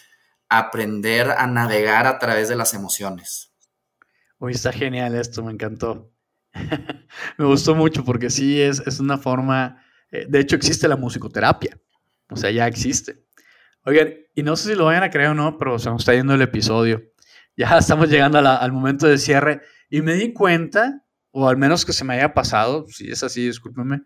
aprender 0.58 1.30
a 1.30 1.46
navegar 1.46 2.06
a 2.06 2.18
través 2.18 2.48
de 2.48 2.56
las 2.56 2.74
emociones. 2.74 3.52
Uy, 4.38 4.52
está 4.52 4.72
genial 4.72 5.14
esto, 5.14 5.42
me 5.42 5.52
encantó. 5.52 6.12
me 7.38 7.44
gustó 7.44 7.74
mucho 7.74 8.04
porque 8.04 8.30
sí 8.30 8.60
es, 8.60 8.80
es 8.86 9.00
una 9.00 9.18
forma, 9.18 9.82
eh, 10.10 10.26
de 10.28 10.40
hecho 10.40 10.56
existe 10.56 10.88
la 10.88 10.96
musicoterapia, 10.96 11.78
o 12.28 12.36
sea, 12.36 12.50
ya 12.50 12.66
existe. 12.66 13.24
Oigan, 13.84 14.14
y 14.34 14.42
no 14.42 14.56
sé 14.56 14.70
si 14.70 14.74
lo 14.76 14.84
vayan 14.84 15.02
a 15.02 15.10
creer 15.10 15.30
o 15.30 15.34
no, 15.34 15.58
pero 15.58 15.78
se 15.78 15.90
nos 15.90 16.02
está 16.02 16.14
yendo 16.14 16.34
el 16.34 16.42
episodio. 16.42 17.02
Ya 17.56 17.76
estamos 17.78 18.08
llegando 18.08 18.38
al 18.38 18.72
momento 18.72 19.06
de 19.06 19.18
cierre 19.18 19.62
y 19.90 20.02
me 20.02 20.14
di 20.14 20.32
cuenta, 20.32 21.04
o 21.30 21.48
al 21.48 21.56
menos 21.56 21.84
que 21.84 21.92
se 21.92 22.04
me 22.04 22.14
haya 22.14 22.34
pasado, 22.34 22.86
si 22.88 23.10
es 23.10 23.22
así, 23.22 23.46
discúlpeme, 23.46 24.02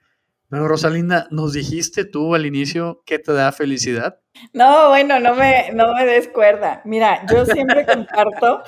pero 0.48 0.68
Rosalinda, 0.68 1.26
¿nos 1.30 1.52
dijiste 1.52 2.04
tú 2.04 2.34
al 2.34 2.46
inicio 2.46 3.02
qué 3.06 3.18
te 3.18 3.32
da 3.32 3.52
felicidad? 3.52 4.20
No, 4.52 4.88
bueno, 4.90 5.18
no 5.20 5.34
me, 5.34 5.72
no 5.72 5.94
me 5.94 6.06
des 6.06 6.28
cuerda. 6.28 6.82
Mira, 6.84 7.24
yo 7.26 7.44
siempre 7.46 7.86
comparto 7.92 8.62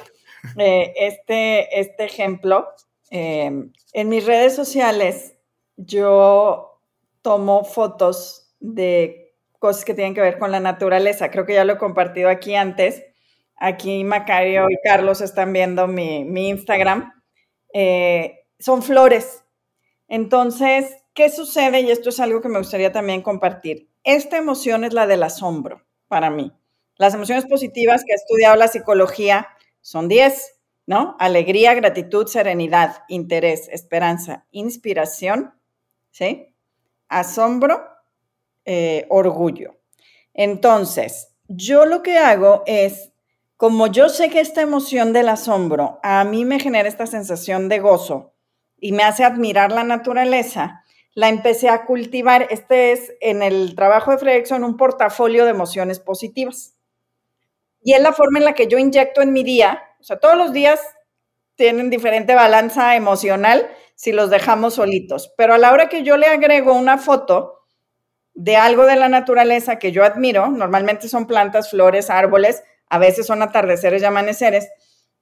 eh, 0.57 0.93
este, 0.97 1.81
este 1.81 2.05
ejemplo 2.05 2.69
Em, 3.11 3.73
en 3.95 4.09
mis 4.09 4.27
redes 4.27 4.55
sociales 4.55 5.35
yo 5.77 6.83
tomo 7.23 7.64
fotos 7.64 8.55
de 8.61 9.35
cosas 9.59 9.85
que 9.85 9.95
tienen 9.95 10.14
que 10.14 10.21
ver 10.21 10.38
con 10.38 10.53
la 10.53 10.61
naturaleza. 10.61 11.31
Creo 11.31 11.47
que 11.47 11.55
ya 11.55 11.64
lo 11.64 11.75
he 11.75 11.79
compartido 11.79 12.29
aquí 12.29 12.55
antes. 12.55 13.05
Aquí 13.57 14.05
Macario 14.05 14.67
y 14.71 14.77
Carlos 14.85 15.21
están 15.21 15.53
viendo 15.53 15.87
mi, 15.88 16.49
Instagram. 16.49 17.12
Eh, 17.73 18.47
son 18.59 18.83
flores. 18.83 19.45
Entonces, 20.07 20.98
¿qué 21.19 21.31
sucede? 21.31 21.81
Y 21.81 21.91
esto 21.91 22.11
es 22.11 22.21
algo 22.21 22.41
que 22.41 22.49
me 22.49 22.61
gustaría 22.61 22.93
también 22.93 23.23
compartir. 23.23 23.91
Esta 24.05 24.37
emoción 24.37 24.85
es 24.85 24.93
la 24.93 25.09
del 25.09 25.25
asombro 25.25 25.85
para 26.07 26.31
mí. 26.31 26.53
Las 26.97 27.13
emociones 27.13 27.45
positivas 27.45 28.05
que 28.07 28.13
ha 28.13 28.15
estudiado 28.15 28.55
la 28.55 28.69
psicología 28.69 29.49
son 29.81 30.07
10 30.07 30.59
¿no? 30.87 31.17
Alegría, 31.19 31.75
gratitud, 31.75 32.29
serenidad, 32.29 33.03
interés, 33.09 33.69
esperanza, 33.69 34.47
inspiración, 34.53 35.53
¿sí? 36.13 36.55
Asombro, 37.09 37.85
eh, 38.65 39.05
orgullo. 39.11 39.77
Entonces, 40.33 41.35
yo 41.49 41.85
lo 41.85 42.03
que 42.03 42.17
hago 42.17 42.63
es, 42.65 43.11
como 43.57 43.89
yo 43.89 44.09
sé 44.09 44.31
que 44.31 44.41
esta 44.41 44.63
emoción 44.63 45.13
del 45.13 45.29
asombro 45.29 45.99
a 46.03 46.25
mí 46.25 46.45
me 46.45 46.61
genera 46.61 46.89
esta 46.89 47.07
sensación 47.07 47.69
de 47.69 47.81
gozo 47.81 48.33
y 48.79 48.93
me 48.93 49.03
hace 49.03 49.25
admirar 49.25 49.73
la 49.73 49.85
naturaleza, 49.85 50.85
la 51.19 51.29
empecé 51.29 51.69
a 51.69 51.85
cultivar. 51.85 52.47
Este 52.51 52.93
es 52.93 53.13
en 53.21 53.43
el 53.43 53.75
trabajo 53.75 54.13
de 54.13 54.19
Fredrickson 54.19 54.63
un 54.63 54.77
portafolio 54.77 55.45
de 55.45 55.51
emociones 55.51 55.99
positivas. 55.99 56.77
Y 57.83 57.95
es 57.95 58.01
la 58.01 58.13
forma 58.13 58.39
en 58.39 58.45
la 58.45 58.55
que 58.55 58.69
yo 58.69 58.79
inyecto 58.79 59.21
en 59.21 59.33
mi 59.33 59.43
día 59.43 59.83
o 60.01 60.05
sea, 60.05 60.19
todos 60.19 60.37
los 60.37 60.53
días 60.53 60.81
tienen 61.57 61.91
diferente 61.91 62.35
balanza 62.35 62.95
emocional 62.95 63.69
si 63.95 64.13
los 64.13 64.31
dejamos 64.31 64.75
solitos. 64.75 65.33
Pero 65.37 65.55
a 65.55 65.59
la 65.59 65.73
hora 65.73 65.89
que 65.89 66.05
yo 66.05 66.17
le 66.17 66.27
agrego 66.27 66.73
una 66.73 66.99
foto 66.99 67.65
de 68.35 68.57
algo 68.57 68.87
de 68.87 68.95
la 68.95 69.09
naturaleza 69.09 69.81
que 69.81 69.91
yo 69.91 70.05
admiro, 70.05 70.49
normalmente 70.49 71.09
son 71.09 71.27
plantas, 71.27 71.71
flores, 71.71 72.11
árboles, 72.11 72.63
a 72.89 72.99
veces 72.99 73.27
son 73.27 73.43
atardeceres 73.43 74.03
y 74.03 74.05
amaneceres, 74.05 74.69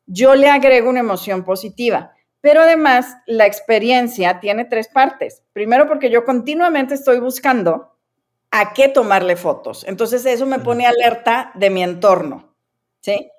yo 0.05 0.35
le 0.35 0.51
agrego 0.51 0.91
una 0.91 1.01
emoción 1.01 1.43
positiva. 1.43 2.13
Pero 2.47 2.61
además, 2.61 3.17
la 3.27 3.45
experiencia 3.45 4.39
tiene 4.39 4.65
tres 4.65 4.87
partes. 4.87 5.43
Primero, 5.53 5.89
porque 5.89 6.11
yo 6.11 6.25
continuamente 6.25 6.95
estoy 6.95 7.19
buscando 7.19 7.99
a 8.53 8.73
qué 8.73 8.87
tomarle 8.87 9.35
fotos. 9.35 9.83
Entonces, 9.89 10.25
eso 10.27 10.47
me 10.47 10.61
pone 10.61 10.87
alerta 10.87 11.51
de 11.55 11.71
mi 11.71 11.83
entorno. 11.83 12.55
¿Sí? 13.01 13.33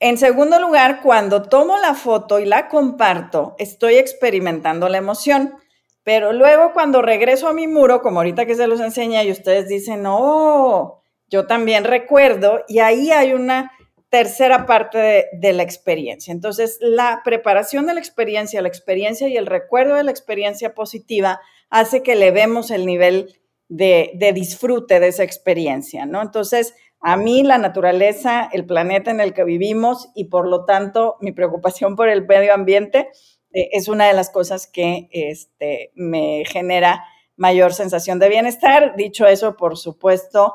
En 0.00 0.18
segundo 0.18 0.60
lugar, 0.60 1.00
cuando 1.02 1.44
tomo 1.44 1.78
la 1.78 1.94
foto 1.94 2.38
y 2.38 2.44
la 2.44 2.68
comparto, 2.68 3.54
estoy 3.56 3.94
experimentando 3.94 4.90
la 4.90 4.98
emoción. 4.98 5.54
Pero 6.02 6.34
luego 6.34 6.74
cuando 6.74 7.00
regreso 7.00 7.48
a 7.48 7.54
mi 7.54 7.66
muro, 7.66 8.02
como 8.02 8.18
ahorita 8.18 8.44
que 8.44 8.54
se 8.54 8.66
los 8.66 8.80
enseña 8.80 9.24
y 9.24 9.30
ustedes 9.30 9.66
dicen, 9.66 10.02
no, 10.02 11.00
yo 11.28 11.46
también 11.46 11.84
recuerdo 11.84 12.64
y 12.68 12.80
ahí 12.80 13.12
hay 13.12 13.32
una 13.32 13.72
tercera 14.08 14.66
parte 14.66 15.26
de, 15.32 15.52
la 15.52 15.62
experiencia. 15.62 16.32
Entonces, 16.32 16.78
la 16.80 17.22
preparación 17.24 17.86
de 17.86 17.94
la 17.94 18.00
experiencia, 18.00 18.62
la 18.62 18.68
experiencia 18.68 19.28
y 19.28 19.36
el 19.36 19.46
recuerdo 19.46 19.96
de 19.96 20.04
la 20.04 20.10
experiencia 20.10 20.74
positiva 20.74 21.40
hace 21.70 22.02
que 22.02 22.14
le 22.14 22.30
vemos 22.30 22.70
el 22.70 22.86
nivel 22.86 23.40
de, 23.68 24.12
de 24.14 24.32
disfrute 24.32 25.00
de 25.00 25.08
esa 25.08 25.24
experiencia, 25.24 26.06
¿no? 26.06 26.22
Entonces, 26.22 26.74
a 27.00 27.16
mí 27.16 27.42
la 27.42 27.58
naturaleza, 27.58 28.48
el 28.52 28.64
planeta 28.64 29.10
en 29.10 29.20
el 29.20 29.34
que 29.34 29.44
vivimos 29.44 30.10
y 30.14 30.24
por 30.24 30.48
lo 30.48 30.64
tanto 30.64 31.16
mi 31.20 31.32
preocupación 31.32 31.94
por 31.94 32.08
el 32.08 32.26
medio 32.26 32.54
ambiente 32.54 33.10
eh, 33.52 33.70
es 33.72 33.88
una 33.88 34.06
de 34.06 34.12
las 34.12 34.30
cosas 34.30 34.66
que 34.66 35.08
este, 35.10 35.92
me 35.94 36.44
genera 36.46 37.04
mayor 37.36 37.72
sensación 37.74 38.18
de 38.18 38.28
bienestar. 38.28 38.96
Dicho 38.96 39.26
eso, 39.26 39.56
por 39.56 39.76
supuesto, 39.76 40.54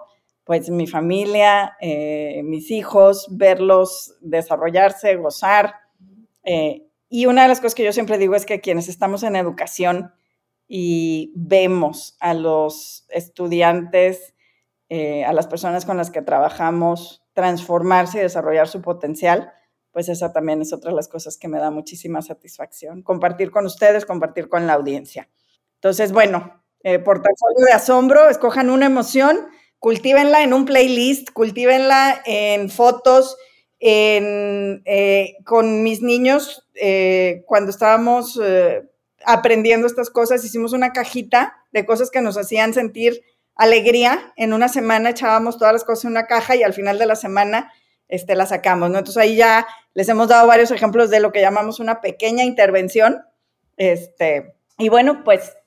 pues 0.52 0.70
mi 0.70 0.86
familia, 0.86 1.78
eh, 1.80 2.42
mis 2.44 2.72
hijos, 2.72 3.26
verlos 3.32 4.18
desarrollarse, 4.20 5.16
gozar. 5.16 5.76
Eh, 6.44 6.90
y 7.08 7.26
una 7.26 7.44
de 7.44 7.48
las 7.48 7.62
cosas 7.62 7.74
que 7.74 7.86
yo 7.86 7.94
siempre 7.94 8.18
digo 8.18 8.36
es 8.36 8.46
que 8.46 8.60
quienes 8.60 8.90
estamos 8.90 9.24
en 9.24 9.38
educación 9.38 10.14
y 10.68 11.32
vemos 11.38 12.18
a 12.20 12.34
los 12.34 13.06
estudiantes, 13.08 14.34
eh, 14.90 15.24
a 15.24 15.32
las 15.32 15.48
personas 15.48 15.86
con 15.86 15.96
las 15.96 16.12
que 16.12 16.22
trabajamos, 16.22 17.24
transformarse 17.32 18.18
y 18.18 18.24
desarrollar 18.24 18.68
su 18.68 18.82
potencial, 18.82 19.54
pues 19.92 20.10
esa 20.10 20.34
también 20.34 20.62
es 20.62 20.74
otra 20.74 20.92
de 20.92 20.98
las 20.98 21.08
cosas 21.08 21.38
que 21.38 21.48
me 21.48 21.60
da 21.60 21.72
muchísima 21.72 22.22
satisfacción. 22.22 23.04
Compartir 23.04 23.52
con 23.52 23.66
ustedes, 23.66 24.06
compartir 24.06 24.50
con 24.50 24.68
la 24.68 24.74
audiencia. 24.74 25.30
Entonces, 25.76 26.12
bueno, 26.12 26.62
portafolio 27.06 27.66
de 27.66 27.72
asombro, 27.72 28.28
escojan 28.28 28.70
una 28.70 28.88
emoción 28.88 29.48
cultívenla 29.82 30.44
en 30.44 30.54
un 30.54 30.66
playlist, 30.66 31.32
cultívenla 31.32 32.22
en 32.26 32.70
fotos, 32.70 33.36
eh, 33.80 35.38
con 35.44 35.82
mis 35.82 36.04
niños, 36.04 36.70
eh, 36.76 37.44
cuando 37.48 37.72
estábamos 37.72 38.40
eh, 38.42 38.84
aprendiendo 39.26 39.88
estas 39.88 40.12
cosas, 40.12 40.46
hicimos 40.46 40.74
una 40.74 40.94
cajita 40.94 41.56
de 41.72 41.84
cosas 41.88 42.12
que 42.12 42.22
nos 42.22 42.38
hacían 42.38 42.76
sentir 42.76 43.24
alegría. 43.56 44.32
En 44.36 44.54
una 44.54 44.70
semana 44.70 45.10
echábamos 45.10 45.58
todas 45.58 45.74
las 45.74 45.84
cosas 45.84 46.06
en 46.06 46.12
una 46.12 46.28
caja 46.28 46.56
y 46.56 46.62
al 46.62 46.74
final 46.74 47.00
de 47.00 47.08
la 47.08 47.16
semana 47.16 47.74
este, 48.08 48.36
la 48.36 48.46
sacamos, 48.46 48.92
¿no? 48.92 49.00
Entonces 49.00 49.20
ahí 49.20 49.36
ya 49.36 49.66
les 49.96 50.08
hemos 50.10 50.28
dado 50.28 50.46
varios 50.46 50.70
ejemplos 50.70 51.10
de 51.10 51.22
lo 51.22 51.32
que 51.32 51.42
llamamos 51.42 51.80
una 51.80 52.02
pequeña 52.02 52.44
intervención. 52.44 53.24
Este, 53.78 54.54
y 54.78 54.90
bueno, 54.90 55.24
pues 55.24 55.58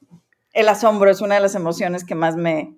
el 0.53 0.69
asombro 0.69 1.11
es 1.11 1.21
una 1.21 1.35
de 1.35 1.41
las 1.41 1.57
emociones 1.57 2.05
que 2.05 2.15
más 2.15 2.37
me, 2.37 2.77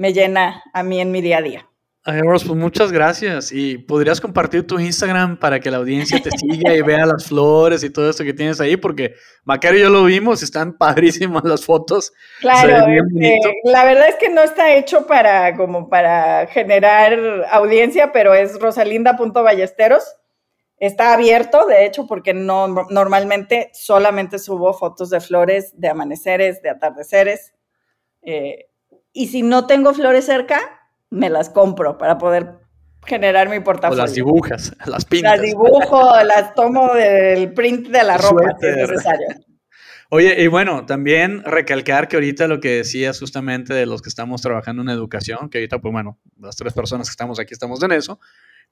me 0.00 0.14
llena 0.14 0.62
a 0.72 0.82
mí 0.82 0.98
en 0.98 1.10
mi 1.12 1.20
día 1.20 1.36
a 1.36 1.42
día. 1.42 1.68
Ay, 2.04 2.22
pues 2.24 2.46
muchas 2.46 2.90
gracias. 2.90 3.52
Y 3.52 3.76
podrías 3.76 4.18
compartir 4.18 4.66
tu 4.66 4.78
Instagram 4.78 5.38
para 5.38 5.60
que 5.60 5.70
la 5.70 5.76
audiencia 5.76 6.18
te 6.22 6.30
siga 6.30 6.74
y 6.74 6.80
vea 6.80 7.04
las 7.04 7.26
flores 7.26 7.84
y 7.84 7.90
todo 7.90 8.08
eso 8.08 8.24
que 8.24 8.32
tienes 8.32 8.62
ahí, 8.62 8.78
porque 8.78 9.12
Macario 9.44 9.78
y 9.78 9.82
yo 9.82 9.90
lo 9.90 10.04
vimos, 10.04 10.42
están 10.42 10.72
padrísimas 10.78 11.44
las 11.44 11.66
fotos. 11.66 12.14
Claro, 12.40 12.86
este, 12.88 13.40
la 13.64 13.84
verdad 13.84 14.08
es 14.08 14.14
que 14.14 14.30
no 14.30 14.40
está 14.40 14.74
hecho 14.74 15.06
para 15.06 15.54
como 15.54 15.90
para 15.90 16.46
generar 16.46 17.46
audiencia, 17.50 18.10
pero 18.10 18.32
es 18.32 18.58
rosalinda.ballesteros. 18.58 20.16
Está 20.78 21.12
abierto, 21.12 21.66
de 21.66 21.84
hecho, 21.84 22.06
porque 22.06 22.32
no 22.32 22.86
normalmente 22.88 23.70
solamente 23.74 24.38
subo 24.38 24.72
fotos 24.72 25.10
de 25.10 25.20
flores, 25.20 25.78
de 25.78 25.90
amaneceres, 25.90 26.62
de 26.62 26.70
atardeceres. 26.70 27.52
Eh, 28.22 28.69
y 29.12 29.28
si 29.28 29.42
no 29.42 29.66
tengo 29.66 29.94
flores 29.94 30.24
cerca, 30.24 30.60
me 31.10 31.30
las 31.30 31.50
compro 31.50 31.98
para 31.98 32.18
poder 32.18 32.60
generar 33.04 33.48
mi 33.48 33.60
portafolio. 33.60 34.02
O 34.02 34.06
las 34.06 34.14
dibujas, 34.14 34.72
las 34.86 35.04
pintas. 35.04 35.36
Las 35.38 35.42
dibujo, 35.42 36.12
las 36.24 36.54
tomo 36.54 36.94
del 36.94 37.52
print 37.52 37.88
de 37.88 38.04
la 38.04 38.16
ropa, 38.16 38.56
si 38.60 38.66
es 38.66 38.76
necesario. 38.76 39.26
Oye, 40.12 40.42
y 40.42 40.48
bueno, 40.48 40.86
también 40.86 41.44
recalcar 41.44 42.08
que 42.08 42.16
ahorita 42.16 42.48
lo 42.48 42.58
que 42.58 42.70
decías 42.70 43.20
justamente 43.20 43.74
de 43.74 43.86
los 43.86 44.02
que 44.02 44.08
estamos 44.08 44.42
trabajando 44.42 44.82
en 44.82 44.88
educación, 44.88 45.48
que 45.48 45.58
ahorita, 45.58 45.78
pues 45.78 45.92
bueno, 45.92 46.18
las 46.36 46.56
tres 46.56 46.72
personas 46.72 47.08
que 47.08 47.12
estamos 47.12 47.38
aquí 47.38 47.54
estamos 47.54 47.80
en 47.84 47.92
eso, 47.92 48.18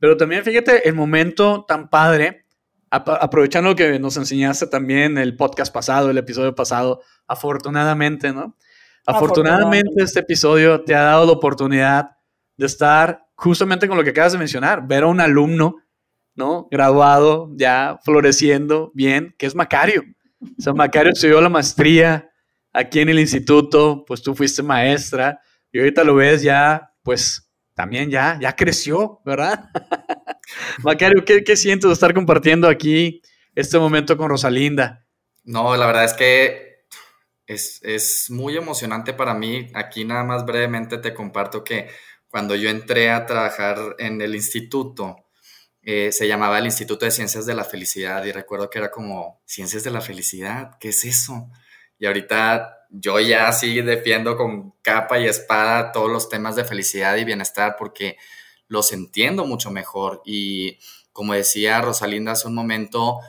pero 0.01 0.17
también 0.17 0.43
fíjate 0.43 0.89
el 0.89 0.97
momento 0.97 1.65
tan 1.67 1.91
padre, 1.91 2.45
aprovechando 2.91 3.71
lo 3.71 3.77
que 3.77 4.01
nos 4.01 4.17
enseñaste 4.17 4.67
también 4.67 5.17
el 5.17 5.37
podcast 5.37 5.73
pasado, 5.73 6.11
el 6.11 6.19
episodio 6.19 6.57
pasado, 6.57 7.03
afortunadamente, 7.29 8.33
¿no? 8.33 8.57
Afortunadamente 9.09 10.03
este 10.03 10.21
episodio 10.21 10.83
te 10.83 10.95
ha 10.95 11.01
dado 11.01 11.25
la 11.25 11.33
oportunidad 11.33 12.11
de 12.59 12.67
estar 12.67 13.27
justamente 13.37 13.89
con 13.89 13.97
lo 13.97 14.05
que 14.05 14.11
acabas 14.11 14.33
de 14.33 14.39
mencionar, 14.39 14.87
ver 14.87 15.05
a 15.05 15.07
un 15.07 15.19
alumno, 15.19 15.77
¿no? 16.35 16.69
Graduado, 16.71 17.51
ya 17.55 17.99
floreciendo 18.05 18.91
bien, 18.93 19.35
que 19.39 19.47
es 19.47 19.55
Macario. 19.55 20.05
O 20.43 20.61
sea, 20.61 20.75
Macario 20.75 21.13
estudió 21.13 21.41
la 21.41 21.49
maestría 21.49 22.31
aquí 22.71 23.01
en 23.01 23.09
el 23.09 23.19
instituto, 23.19 24.05
pues 24.07 24.21
tú 24.21 24.35
fuiste 24.35 24.63
maestra 24.63 25.41
y 25.73 25.79
ahorita 25.79 26.05
lo 26.05 26.15
ves 26.17 26.43
ya, 26.43 26.93
pues 27.03 27.51
también 27.73 28.11
ya, 28.11 28.39
ya 28.39 28.55
creció, 28.55 29.23
¿verdad? 29.25 29.71
Macario, 30.83 31.25
¿qué, 31.25 31.43
¿qué 31.45 31.57
sientes 31.57 31.89
de 31.89 31.95
estar 31.95 32.13
compartiendo 32.13 32.69
aquí 32.69 33.23
este 33.55 33.79
momento 33.79 34.19
con 34.19 34.29
Rosalinda? 34.29 35.07
No, 35.45 35.75
la 35.79 35.87
verdad 35.87 36.05
es 36.05 36.13
que 36.13 36.68
es, 37.49 38.31
muy 38.31 38.57
emocionante 38.57 39.15
para 39.15 39.35
mí. 39.35 39.71
Aquí 39.75 40.05
nada 40.05 40.23
más 40.23 40.45
brevemente 40.45 40.99
te 40.99 41.15
comparto 41.15 41.65
que 41.65 41.89
cuando 42.29 42.55
yo 42.55 42.69
entré 42.69 43.11
a 43.11 43.27
trabajar 43.27 43.97
en 43.99 44.21
el 44.21 44.35
instituto, 44.35 45.17
eh, 45.83 46.13
se 46.13 46.29
llamaba 46.29 46.59
el 46.59 46.67
Instituto 46.67 47.07
de 47.07 47.11
Ciencias 47.11 47.47
de 47.47 47.55
la 47.55 47.65
Felicidad 47.65 48.23
y 48.25 48.33
recuerdo 48.33 48.69
que 48.69 48.79
era 48.79 48.91
como, 48.91 49.41
Ciencias 49.47 49.85
de 49.85 49.91
la 49.91 50.03
Felicidad, 50.03 50.77
¿qué 50.79 50.91
es 50.91 51.05
eso? 51.05 51.51
Y 51.99 52.07
ahorita 52.07 52.87
yo 52.91 53.19
ya 53.21 53.51
sí 53.53 53.81
defiendo 53.81 54.37
con 54.37 54.73
capa 54.83 55.19
y 55.19 55.27
espada 55.27 55.93
todos 55.93 56.11
los 56.11 56.29
temas 56.29 56.57
de 56.57 56.65
felicidad 56.65 57.17
y 57.17 57.25
bienestar 57.25 57.77
porque 57.79 58.17
los 58.67 58.93
entiendo 58.93 59.45
mucho 59.47 59.71
mejor. 59.71 60.23
Y 60.25 60.79
como 61.13 61.35
decía 61.35 61.81
Rosalinda 61.81 62.33
hace 62.33 62.49
un 62.49 62.55
momento, 62.55 63.21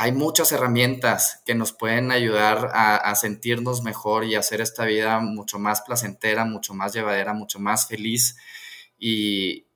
hay 0.00 0.12
muchas 0.12 0.52
herramientas 0.52 1.42
que 1.44 1.56
nos 1.56 1.72
pueden 1.72 2.12
ayudar 2.12 2.70
a, 2.72 3.12
sentirnos 3.16 3.82
mejor 3.82 4.24
y 4.24 4.36
hacer 4.36 4.60
esta 4.60 4.84
vida 4.84 5.18
mucho 5.18 5.58
más 5.58 5.80
placentera, 5.80 6.44
mucho 6.44 6.72
más 6.72 6.92
llevadera, 6.94 7.34
mucho 7.34 7.58
más 7.58 7.88
feliz 7.88 8.36
y, 8.96 9.66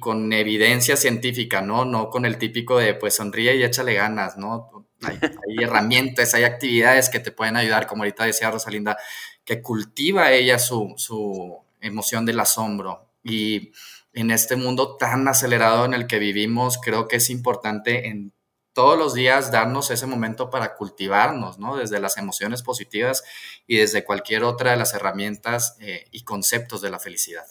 con 0.00 0.32
evidencia 0.32 0.96
científica, 0.96 1.62
¿no? 1.62 1.84
No 1.84 2.10
con 2.10 2.26
el 2.26 2.36
típico 2.36 2.78
de 2.78 2.94
pues 2.94 3.14
sonríe 3.14 3.56
y 3.56 3.62
échale 3.62 3.94
ganas, 3.94 4.36
¿no? 4.36 4.88
Hay, 5.02 5.18
herramientas, 5.62 6.34
hay 6.34 6.42
actividades 6.42 7.08
que 7.08 7.20
te 7.20 7.30
pueden 7.30 7.56
ayudar, 7.56 7.86
como 7.86 8.02
ahorita 8.02 8.24
decía 8.24 8.50
Rosalinda, 8.50 8.98
que 9.44 9.62
cultiva 9.62 10.32
ella 10.32 10.58
su, 10.58 10.94
su 10.96 11.58
emoción 11.80 12.26
del 12.26 12.40
asombro 12.40 13.08
y 13.22 13.70
en 14.14 14.32
este 14.32 14.56
mundo 14.56 14.96
tan 14.96 15.28
acelerado 15.28 15.84
en 15.84 15.94
el 15.94 16.08
que 16.08 16.18
vivimos, 16.18 16.78
creo 16.82 17.06
que 17.06 17.16
es 17.16 17.30
importante 17.30 18.08
en 18.08 18.32
todos 18.72 18.98
los 18.98 19.14
días 19.14 19.50
darnos 19.50 19.90
ese 19.90 20.06
momento 20.06 20.50
para 20.50 20.74
cultivarnos, 20.74 21.58
¿no? 21.58 21.76
Desde 21.76 22.00
las 22.00 22.16
emociones 22.16 22.62
positivas 22.62 23.24
y 23.66 23.78
desde 23.78 24.04
cualquier 24.04 24.44
otra 24.44 24.72
de 24.72 24.76
las 24.76 24.94
herramientas 24.94 25.76
eh, 25.80 26.06
y 26.10 26.24
conceptos 26.24 26.80
de 26.80 26.90
la 26.90 26.98
felicidad. 26.98 27.46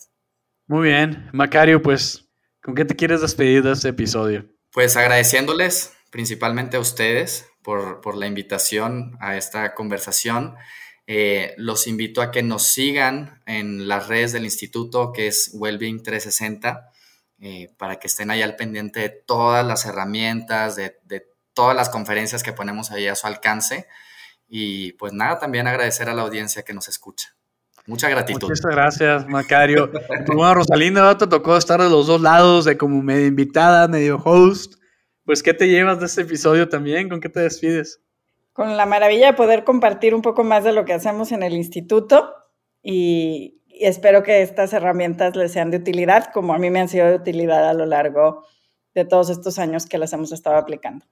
Muy 0.68 0.90
bien, 0.90 1.30
Macario, 1.34 1.82
pues, 1.82 2.30
¿con 2.62 2.76
qué 2.76 2.86
te 2.86 2.96
quieres 2.96 3.22
despedir 3.22 3.64
de 3.64 3.74
este 3.74 3.90
episodio? 3.90 4.46
Pues 4.72 4.96
agradeciéndoles 4.98 5.94
principalmente 6.12 6.78
a 6.78 6.80
ustedes 6.80 7.48
por, 7.64 8.16
la 8.16 8.28
invitación 8.28 9.18
a 9.20 9.38
esta 9.38 9.74
conversación. 9.74 10.56
Eh, 11.08 11.54
los 11.58 11.88
invito 11.88 12.22
a 12.22 12.32
que 12.32 12.44
nos 12.44 12.64
sigan 12.64 13.42
en 13.46 13.88
las 13.88 14.08
redes 14.08 14.32
del 14.32 14.46
instituto, 14.46 15.12
que 15.12 15.28
es 15.28 15.52
Wellbeing 15.54 16.04
360. 16.04 16.92
Eh, 17.42 17.70
para 17.78 18.00
que 18.00 18.08
estén 18.08 18.32
ahí 18.32 18.42
al 18.42 18.58
pendiente 18.58 19.00
de 19.00 19.10
todas 19.10 19.66
las 19.66 19.86
herramientas, 19.86 20.76
de, 20.76 20.98
todas 21.54 21.76
las 21.76 21.90
conferencias 21.90 22.44
que 22.44 22.52
ponemos 22.52 22.92
ahí 22.92 23.08
a 23.08 23.16
su 23.16 23.28
alcance. 23.28 23.88
Y 24.48 24.94
pues 24.94 25.14
nada, 25.14 25.40
también 25.40 25.68
agradecer 25.68 26.10
a 26.10 26.14
la 26.14 26.24
audiencia 26.24 26.64
que 26.64 26.74
nos 26.74 26.90
escucha. 26.90 27.36
Mucha 27.86 28.10
gratitud. 28.10 28.50
Muchas 28.50 28.66
gracias, 28.66 29.28
Macario. 29.28 29.90
bueno, 30.28 30.54
Rosalinda, 30.54 31.18
te 31.18 31.28
tocó 31.28 31.56
estar 31.56 31.82
de 31.82 31.90
los 31.90 32.08
dos 32.08 32.22
lados, 32.22 32.66
de 32.66 32.78
como 32.78 33.02
medio 33.02 33.26
invitada, 33.26 33.88
medio 33.88 34.18
host. 34.18 34.76
Pues, 35.24 35.42
¿qué 35.42 35.54
te 35.54 35.68
llevas 35.68 36.00
de 36.00 36.08
este 36.08 36.22
episodio 36.22 36.68
también? 36.68 37.08
¿Con 37.08 37.22
qué 37.22 37.30
te 37.30 37.40
despides? 37.40 38.02
Con 38.52 38.76
la 38.76 38.86
maravilla 38.86 39.28
de 39.28 39.34
poder 39.34 39.64
compartir 39.64 40.14
un 40.14 40.22
poco 40.22 40.44
más 40.44 40.64
de 40.66 40.74
lo 40.74 40.84
que 40.84 40.94
hacemos 40.94 41.32
en 41.32 41.44
el 41.44 41.54
instituto 41.54 42.34
y, 42.84 43.59
y 43.80 43.86
espero 43.86 44.24
que 44.24 44.42
estas 44.42 44.74
herramientas 44.74 45.38
les 45.38 45.54
sean 45.54 45.72
de 45.72 45.78
utilidad, 45.78 46.34
como 46.34 46.54
a 46.54 46.60
mí 46.60 46.70
me 46.70 46.82
han 46.82 46.90
sido 46.90 47.08
de 47.08 47.16
utilidad 47.16 47.70
a 47.70 47.74
lo 47.74 47.86
largo 47.86 48.44
de 48.94 49.06
todos 49.06 49.30
estos 49.30 49.58
años 49.58 49.86
que 49.86 49.98
las 49.98 50.12
hemos 50.12 50.34
estado 50.34 50.58
aplicando. 50.58 51.06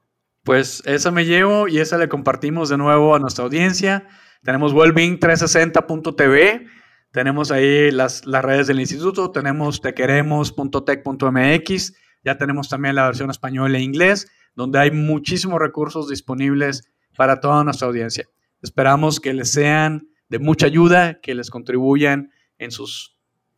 Pues 0.44 0.84
esa 0.86 1.12
me 1.12 1.24
llevo 1.26 1.70
y 1.70 1.80
esa 1.80 1.98
le 1.98 2.10
compartimos 2.10 2.68
de 2.68 2.78
nuevo 2.78 3.16
a 3.16 3.20
nuestra 3.20 3.46
audiencia. 3.46 4.06
Tenemos 4.44 4.74
wellbeing360.tv, 4.74 6.66
tenemos 7.12 7.52
ahí 7.52 7.90
las, 7.92 8.26
las 8.26 8.44
redes 8.44 8.68
del 8.68 8.82
instituto, 8.82 9.32
tenemos 9.32 9.80
tequeremos.tech.mx, 9.80 11.94
ya 12.26 12.38
tenemos 12.38 12.68
también 12.68 12.96
la 12.96 13.06
versión 13.06 13.30
español 13.30 13.74
e 13.76 13.82
inglés, 13.82 14.30
donde 14.56 14.80
hay 14.80 14.92
muchísimos 14.92 15.58
recursos 15.60 16.10
disponibles 16.10 16.92
para 17.16 17.40
toda 17.40 17.64
nuestra 17.64 17.88
audiencia. 17.88 18.28
Esperamos 18.62 19.22
que 19.22 19.34
les 19.34 19.52
sean 19.52 20.10
de 20.28 20.40
mucha 20.40 20.66
ayuda, 20.66 21.22
que 21.22 21.34
les 21.34 21.50
contribuyan 21.50 22.32
en, 22.58 22.72
sus, 22.72 23.18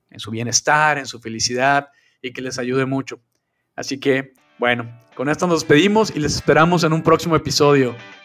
en 0.10 0.20
su 0.20 0.32
bienestar, 0.32 0.98
en 0.98 1.06
su 1.06 1.20
felicidad 1.20 1.90
y 2.22 2.32
que 2.32 2.42
les 2.42 2.60
ayude 2.60 2.86
mucho. 2.86 3.22
Así 3.76 4.00
que, 4.00 4.34
bueno, 4.58 4.90
con 5.16 5.30
esto 5.30 5.48
nos 5.48 5.62
despedimos 5.62 6.12
y 6.16 6.20
les 6.20 6.36
esperamos 6.36 6.84
en 6.84 6.94
un 6.94 7.04
próximo 7.04 7.36
episodio. 7.36 7.96